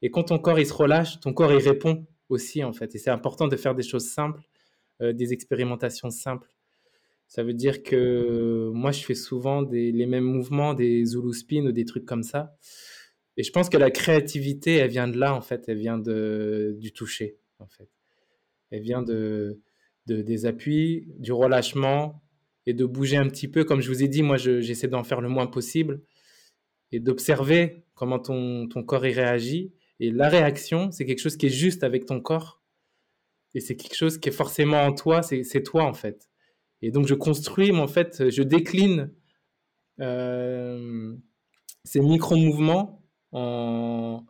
[0.03, 2.95] Et quand ton corps il se relâche, ton corps il répond aussi en fait.
[2.95, 4.43] Et c'est important de faire des choses simples,
[5.01, 6.51] euh, des expérimentations simples.
[7.29, 11.73] Ça veut dire que moi je fais souvent les mêmes mouvements, des Zulu spin ou
[11.73, 12.57] des trucs comme ça.
[13.37, 15.65] Et je pense que la créativité, elle vient de là en fait.
[15.69, 17.89] Elle vient de, du toucher en fait.
[18.71, 19.61] Elle vient de,
[20.07, 22.23] de des appuis, du relâchement
[22.67, 23.65] et de bouger un petit peu.
[23.65, 26.03] Comme je vous ai dit, moi j'essaie d'en faire le moins possible
[26.93, 31.47] et d'observer comment ton, ton corps y réagit et la réaction, c'est quelque chose qui
[31.47, 32.63] est juste avec ton corps.
[33.55, 36.29] Et c'est quelque chose qui est forcément en toi, c'est toi en fait.
[36.83, 39.11] Et donc je construis, mais en fait, je décline
[40.01, 41.17] euh,
[41.85, 42.96] ces micro-mouvements
[43.33, 44.25] en,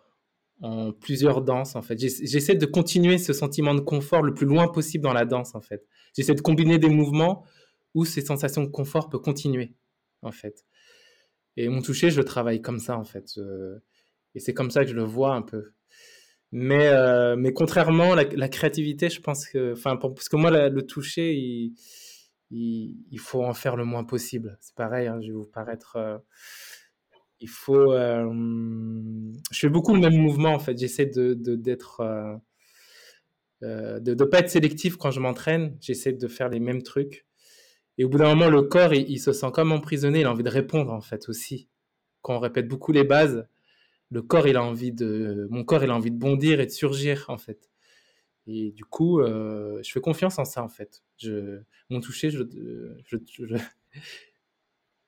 [1.01, 1.99] plusieurs danses en fait.
[1.99, 5.61] J'essaie de continuer ce sentiment de confort le plus loin possible dans la danse en
[5.61, 5.87] fait.
[6.17, 7.45] J'essaie de combiner des mouvements
[7.95, 9.75] où ces sensations de confort peuvent continuer
[10.23, 10.65] en fait.
[11.57, 13.39] Et mon toucher, je le travaille comme ça en fait.
[14.35, 15.73] Et c'est comme ça que je le vois un peu.
[16.53, 20.87] Mais, euh, mais contrairement, la, la, créativité, je pense que, enfin, parce que moi, le
[20.87, 21.75] toucher, il,
[22.51, 24.57] il, faut en faire le moins possible.
[24.61, 25.97] C'est pareil, hein, je vais vous paraître.
[25.97, 26.19] Euh,
[27.41, 27.93] il faut.
[27.93, 28.25] Euh,
[29.51, 30.79] je fais beaucoup le même mouvement en fait.
[30.79, 32.41] J'essaie de d'être.
[33.63, 35.77] de ne pas être sélectif quand je m'entraîne.
[35.81, 37.27] J'essaie de faire les mêmes trucs.
[37.99, 40.21] Et au bout d'un moment, le corps, il, se sent comme emprisonné.
[40.21, 41.69] Il a envie de répondre en fait aussi.
[42.23, 43.47] Quand on répète beaucoup les bases,
[44.11, 46.71] le corps, il a envie de, mon corps, il a envie de bondir et de
[46.71, 47.71] surgir, en fait.
[48.47, 51.03] Et du coup, euh, je fais confiance en ça, en fait.
[51.91, 52.45] Mon toucher, je,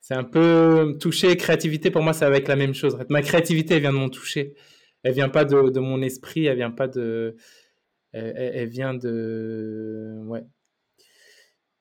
[0.08, 1.90] c'est un peu toucher créativité.
[1.90, 2.96] Pour moi, c'est avec la même chose.
[3.10, 4.54] Ma créativité, elle vient de mon toucher.
[5.02, 6.46] Elle vient pas de, de mon esprit.
[6.46, 7.36] Elle vient pas de,
[8.12, 10.46] elle, vient de, ouais,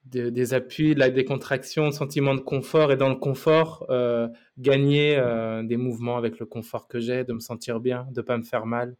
[0.04, 5.64] des appuis, de la décontraction, sentiment de confort et dans le confort, euh, gagner euh,
[5.64, 8.66] des mouvements avec le confort que j'ai, de me sentir bien, de pas me faire
[8.66, 8.98] mal.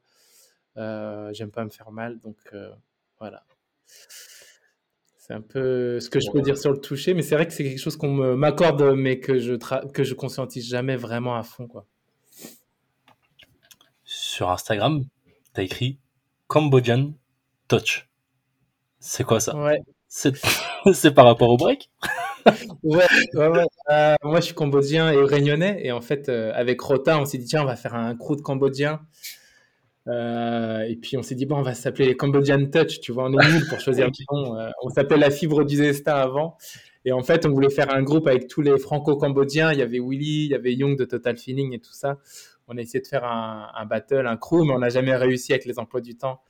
[0.78, 2.38] Euh, j'aime pas me faire mal, donc
[3.20, 3.44] voilà.
[5.28, 7.54] C'est un peu ce que je peux dire sur le toucher, mais c'est vrai que
[7.54, 9.56] c'est quelque chose qu'on m'accorde, mais que je
[9.92, 11.86] que je conscientise jamais vraiment à fond, quoi.
[14.06, 15.04] Sur Instagram,
[15.54, 16.00] tu as écrit
[16.48, 17.12] Cambodian
[17.68, 18.08] Touch.
[19.00, 19.56] C'est quoi ça?
[19.58, 19.82] Ouais.
[20.94, 21.90] C'est par rapport au break?
[22.82, 25.82] Ouais, ouais, euh, moi, je suis cambodgien et réunionnais.
[25.84, 28.38] Et en fait, euh, avec Rota, on s'est dit, tiens, on va faire un crew
[28.38, 29.02] de cambodgiens.
[30.08, 33.00] Euh, et puis, on s'est dit, bon, on va s'appeler les Cambodian Touch.
[33.00, 34.58] Tu vois, on est nul pour choisir un nom.
[34.84, 36.58] on s'appelait la fibre du Zesta avant.
[37.06, 39.72] Et en fait, on voulait faire un groupe avec tous les franco-cambodgiens.
[39.72, 42.18] Il y avait Willy, il y avait Young de Total Feeling et tout ça.
[42.68, 45.54] On a essayé de faire un, un battle, un crew, mais on n'a jamais réussi
[45.54, 46.42] avec les emplois du temps.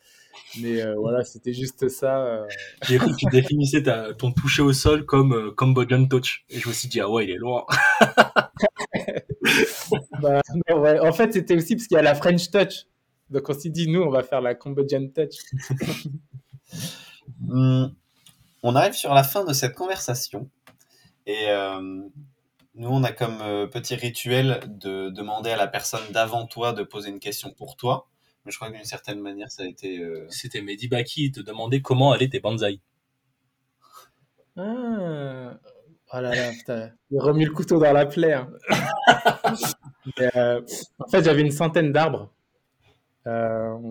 [0.59, 2.25] Mais euh, voilà, c'était juste ça.
[2.25, 2.45] Euh.
[2.83, 3.83] J'ai cru que tu définissais
[4.17, 6.45] ton toucher au sol comme euh, Cambodian touch.
[6.49, 7.65] Et je me suis dit, ah ouais, il est loin.
[10.21, 10.41] bah,
[10.75, 10.99] ouais.
[10.99, 12.85] En fait, c'était aussi parce qu'il y a la French touch.
[13.29, 15.37] Donc on s'est dit, nous, on va faire la Cambodian touch.
[17.39, 17.87] Hmm.
[18.63, 20.49] on arrive sur la fin de cette conversation.
[21.25, 21.47] Et
[22.75, 23.37] nous, on a comme
[23.69, 28.07] petit rituel de demander à la personne d'avant toi de poser une question pour toi
[28.51, 29.99] je crois que d'une certaine manière, ça a été.
[29.99, 32.79] Euh, C'était Mehdi Baki te demandait comment allaient tes bonsaïs.
[34.57, 35.57] Ah.
[36.13, 36.91] Oh là là, putain.
[37.11, 38.33] Il remis le couteau dans la plaie.
[38.33, 38.49] Hein.
[40.21, 40.61] Euh,
[40.99, 42.36] en fait, j'avais une centaine d'arbres, euh,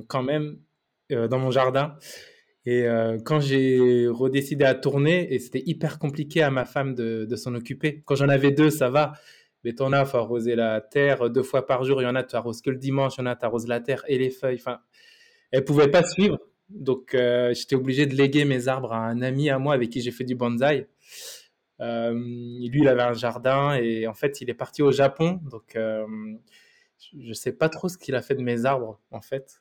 [0.08, 0.58] quand même,
[1.10, 1.96] dans mon jardin.
[2.64, 2.86] Et
[3.24, 8.02] quand j'ai redécidé à tourner, et c'était hyper compliqué à ma femme de, s'en occuper.
[8.04, 9.12] Quand j'en avais deux, ça va
[9.66, 12.00] les il faut arroser la terre deux fois par jour.
[12.00, 13.14] Il y en a, tu arroses que le dimanche.
[13.16, 14.58] Il y en a, tu arroses la terre et les feuilles.
[14.60, 14.78] Enfin,
[15.50, 16.38] elle pouvait pas suivre.
[16.68, 20.00] Donc, euh, j'étais obligé de léguer mes arbres à un ami à moi avec qui
[20.00, 20.86] j'ai fait du bonsaï.
[21.80, 25.40] Euh, lui, il avait un jardin et en fait, il est parti au Japon.
[25.50, 26.06] Donc, euh,
[27.18, 29.60] je sais pas trop ce qu'il a fait de mes arbres, en fait.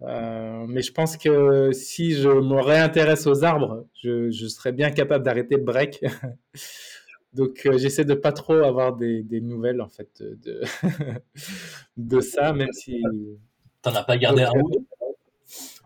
[0.00, 5.24] mais je pense que si je me réintéresse aux arbres, je, je serais bien capable
[5.24, 6.04] d'arrêter le break.
[7.32, 10.62] Donc euh, j'essaie de pas trop avoir des, des nouvelles en fait de,
[11.96, 13.02] de ça, même si.
[13.82, 14.86] T'en as pas gardé un ou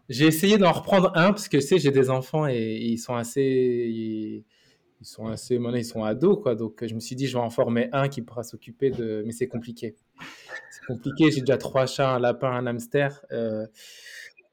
[0.08, 3.14] J'ai essayé d'en reprendre un parce que tu sais j'ai des enfants et, ils sont
[3.14, 4.42] assez
[5.00, 7.44] ils, sont assez maintenant ils sont ados quoi donc je me suis dit je vais
[7.44, 9.94] en former un qui pourra s'occuper de mais c'est compliqué
[10.74, 13.66] c'est compliqué j'ai déjà trois chats un lapin un hamster euh,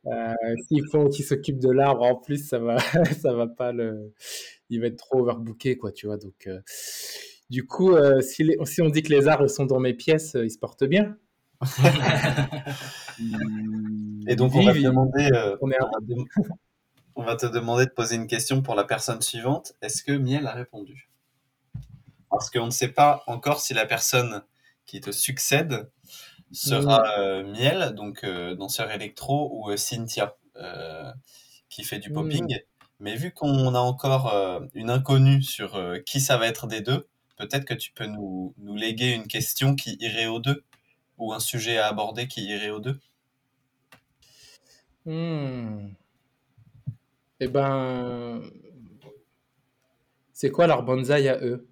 [0.08, 0.34] euh,
[0.68, 2.78] s'il faut qu'il s'occupe de l'arbre en plus ça va
[3.22, 4.14] ça va pas le
[4.72, 6.18] il va être trop overbooké, quoi, tu vois.
[6.18, 6.62] Donc, euh,
[7.50, 10.46] du coup, euh, si, si, on dit que les arbres sont dans mes pièces, euh,
[10.46, 11.18] ils se portent bien.
[14.28, 15.30] Et donc, on va, te demander,
[17.16, 19.74] on, va te demander de poser une question pour la personne suivante.
[19.82, 21.10] Est-ce que Miel a répondu?
[22.30, 24.42] Parce qu'on ne sait pas encore si la personne
[24.86, 25.92] qui te succède
[26.52, 30.36] sera Miel, donc danseur électro, ou Cynthia,
[31.70, 32.60] qui fait du popping.
[33.00, 34.32] Mais vu qu'on a encore
[34.74, 37.08] une inconnue sur qui ça va être des deux,
[37.38, 40.64] peut-être que tu peux nous, nous léguer une question qui irait aux deux,
[41.18, 43.00] ou un sujet à aborder qui irait aux deux.
[45.06, 45.90] Hmm.
[47.40, 48.44] Eh ben,
[50.34, 51.68] c'est quoi leur bonsaï à eux?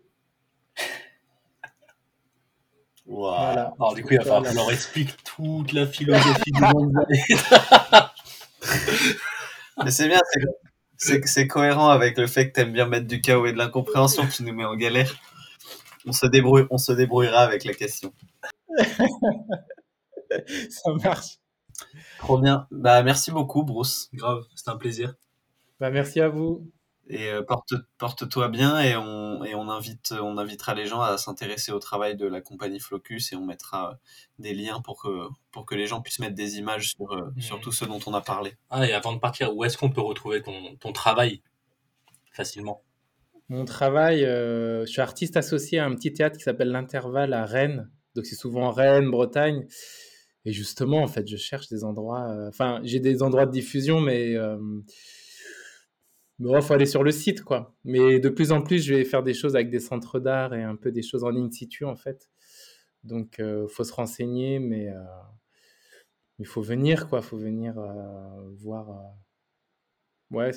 [3.10, 3.74] Voilà.
[3.80, 7.24] Alors du coup, il va falloir qu'on leur explique toute la philosophie du bonsaï.
[9.84, 10.22] Mais c'est bien,
[10.98, 14.28] c'est cohérent avec le fait que tu aimes bien mettre du chaos et de l'incompréhension
[14.28, 15.16] qui nous met en galère.
[16.06, 18.14] On se, débrouille, on se débrouillera avec la question.
[20.70, 21.40] Ça marche.
[22.20, 22.68] Trop bien.
[22.72, 24.10] Bah, merci beaucoup, Bruce.
[24.14, 25.16] Grave, c'était un plaisir.
[25.80, 26.70] Bah, merci à vous.
[27.12, 31.18] Et euh, porte, porte-toi bien et on, et on, invite, on invitera les gens à
[31.18, 33.98] s'intéresser au travail de la compagnie Flocus et on mettra
[34.38, 37.58] des liens pour que, pour que les gens puissent mettre des images sur, euh, sur
[37.58, 37.62] mmh.
[37.62, 38.54] tout ce dont on a parlé.
[38.70, 41.42] Ah, et avant de partir, où est-ce qu'on peut retrouver ton, ton travail
[42.32, 42.84] facilement?
[43.50, 47.46] Mon travail, euh, je suis artiste associé à un petit théâtre qui s'appelle L'Intervalle à
[47.46, 47.90] Rennes.
[48.14, 49.66] Donc c'est souvent Rennes, Bretagne.
[50.46, 52.30] Et justement, en fait, je cherche des endroits.
[52.30, 54.36] Euh, enfin, j'ai des endroits de diffusion, mais.
[56.42, 57.76] Euh, il faut aller sur le site, quoi.
[57.84, 60.64] Mais de plus en plus, je vais faire des choses avec des centres d'art et
[60.64, 62.30] un peu des choses en in situ, en fait.
[63.04, 64.90] Donc, il euh, faut se renseigner, mais
[66.40, 67.20] il faut venir, quoi.
[67.20, 67.76] Il faut venir
[68.58, 68.88] voir.
[70.32, 70.52] Ouais,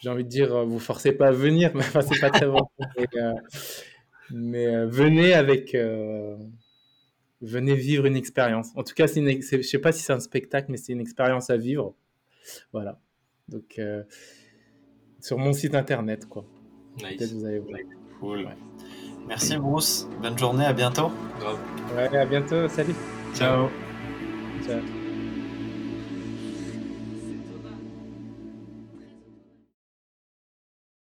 [0.00, 2.66] j'ai envie de dire, vous forcez pas à venir, mais enfin, pas très bon.
[4.30, 5.76] mais, venez avec
[7.44, 8.70] venez vivre une expérience.
[8.74, 11.00] En tout cas, c'est une, je sais pas si c'est un spectacle, mais c'est une
[11.00, 11.94] expérience à vivre.
[12.72, 13.00] Voilà.
[13.48, 14.02] Donc, euh,
[15.24, 16.44] sur mon site internet, quoi.
[17.02, 17.32] Nice.
[17.32, 17.78] vous allez voir.
[18.20, 18.46] Cool.
[19.26, 20.06] Merci Bruce.
[20.20, 20.66] Bonne journée.
[20.66, 21.10] À bientôt.
[21.96, 22.68] Ouais, à bientôt.
[22.68, 22.94] Salut.
[23.34, 23.70] Ciao.
[24.66, 25.03] Ciao.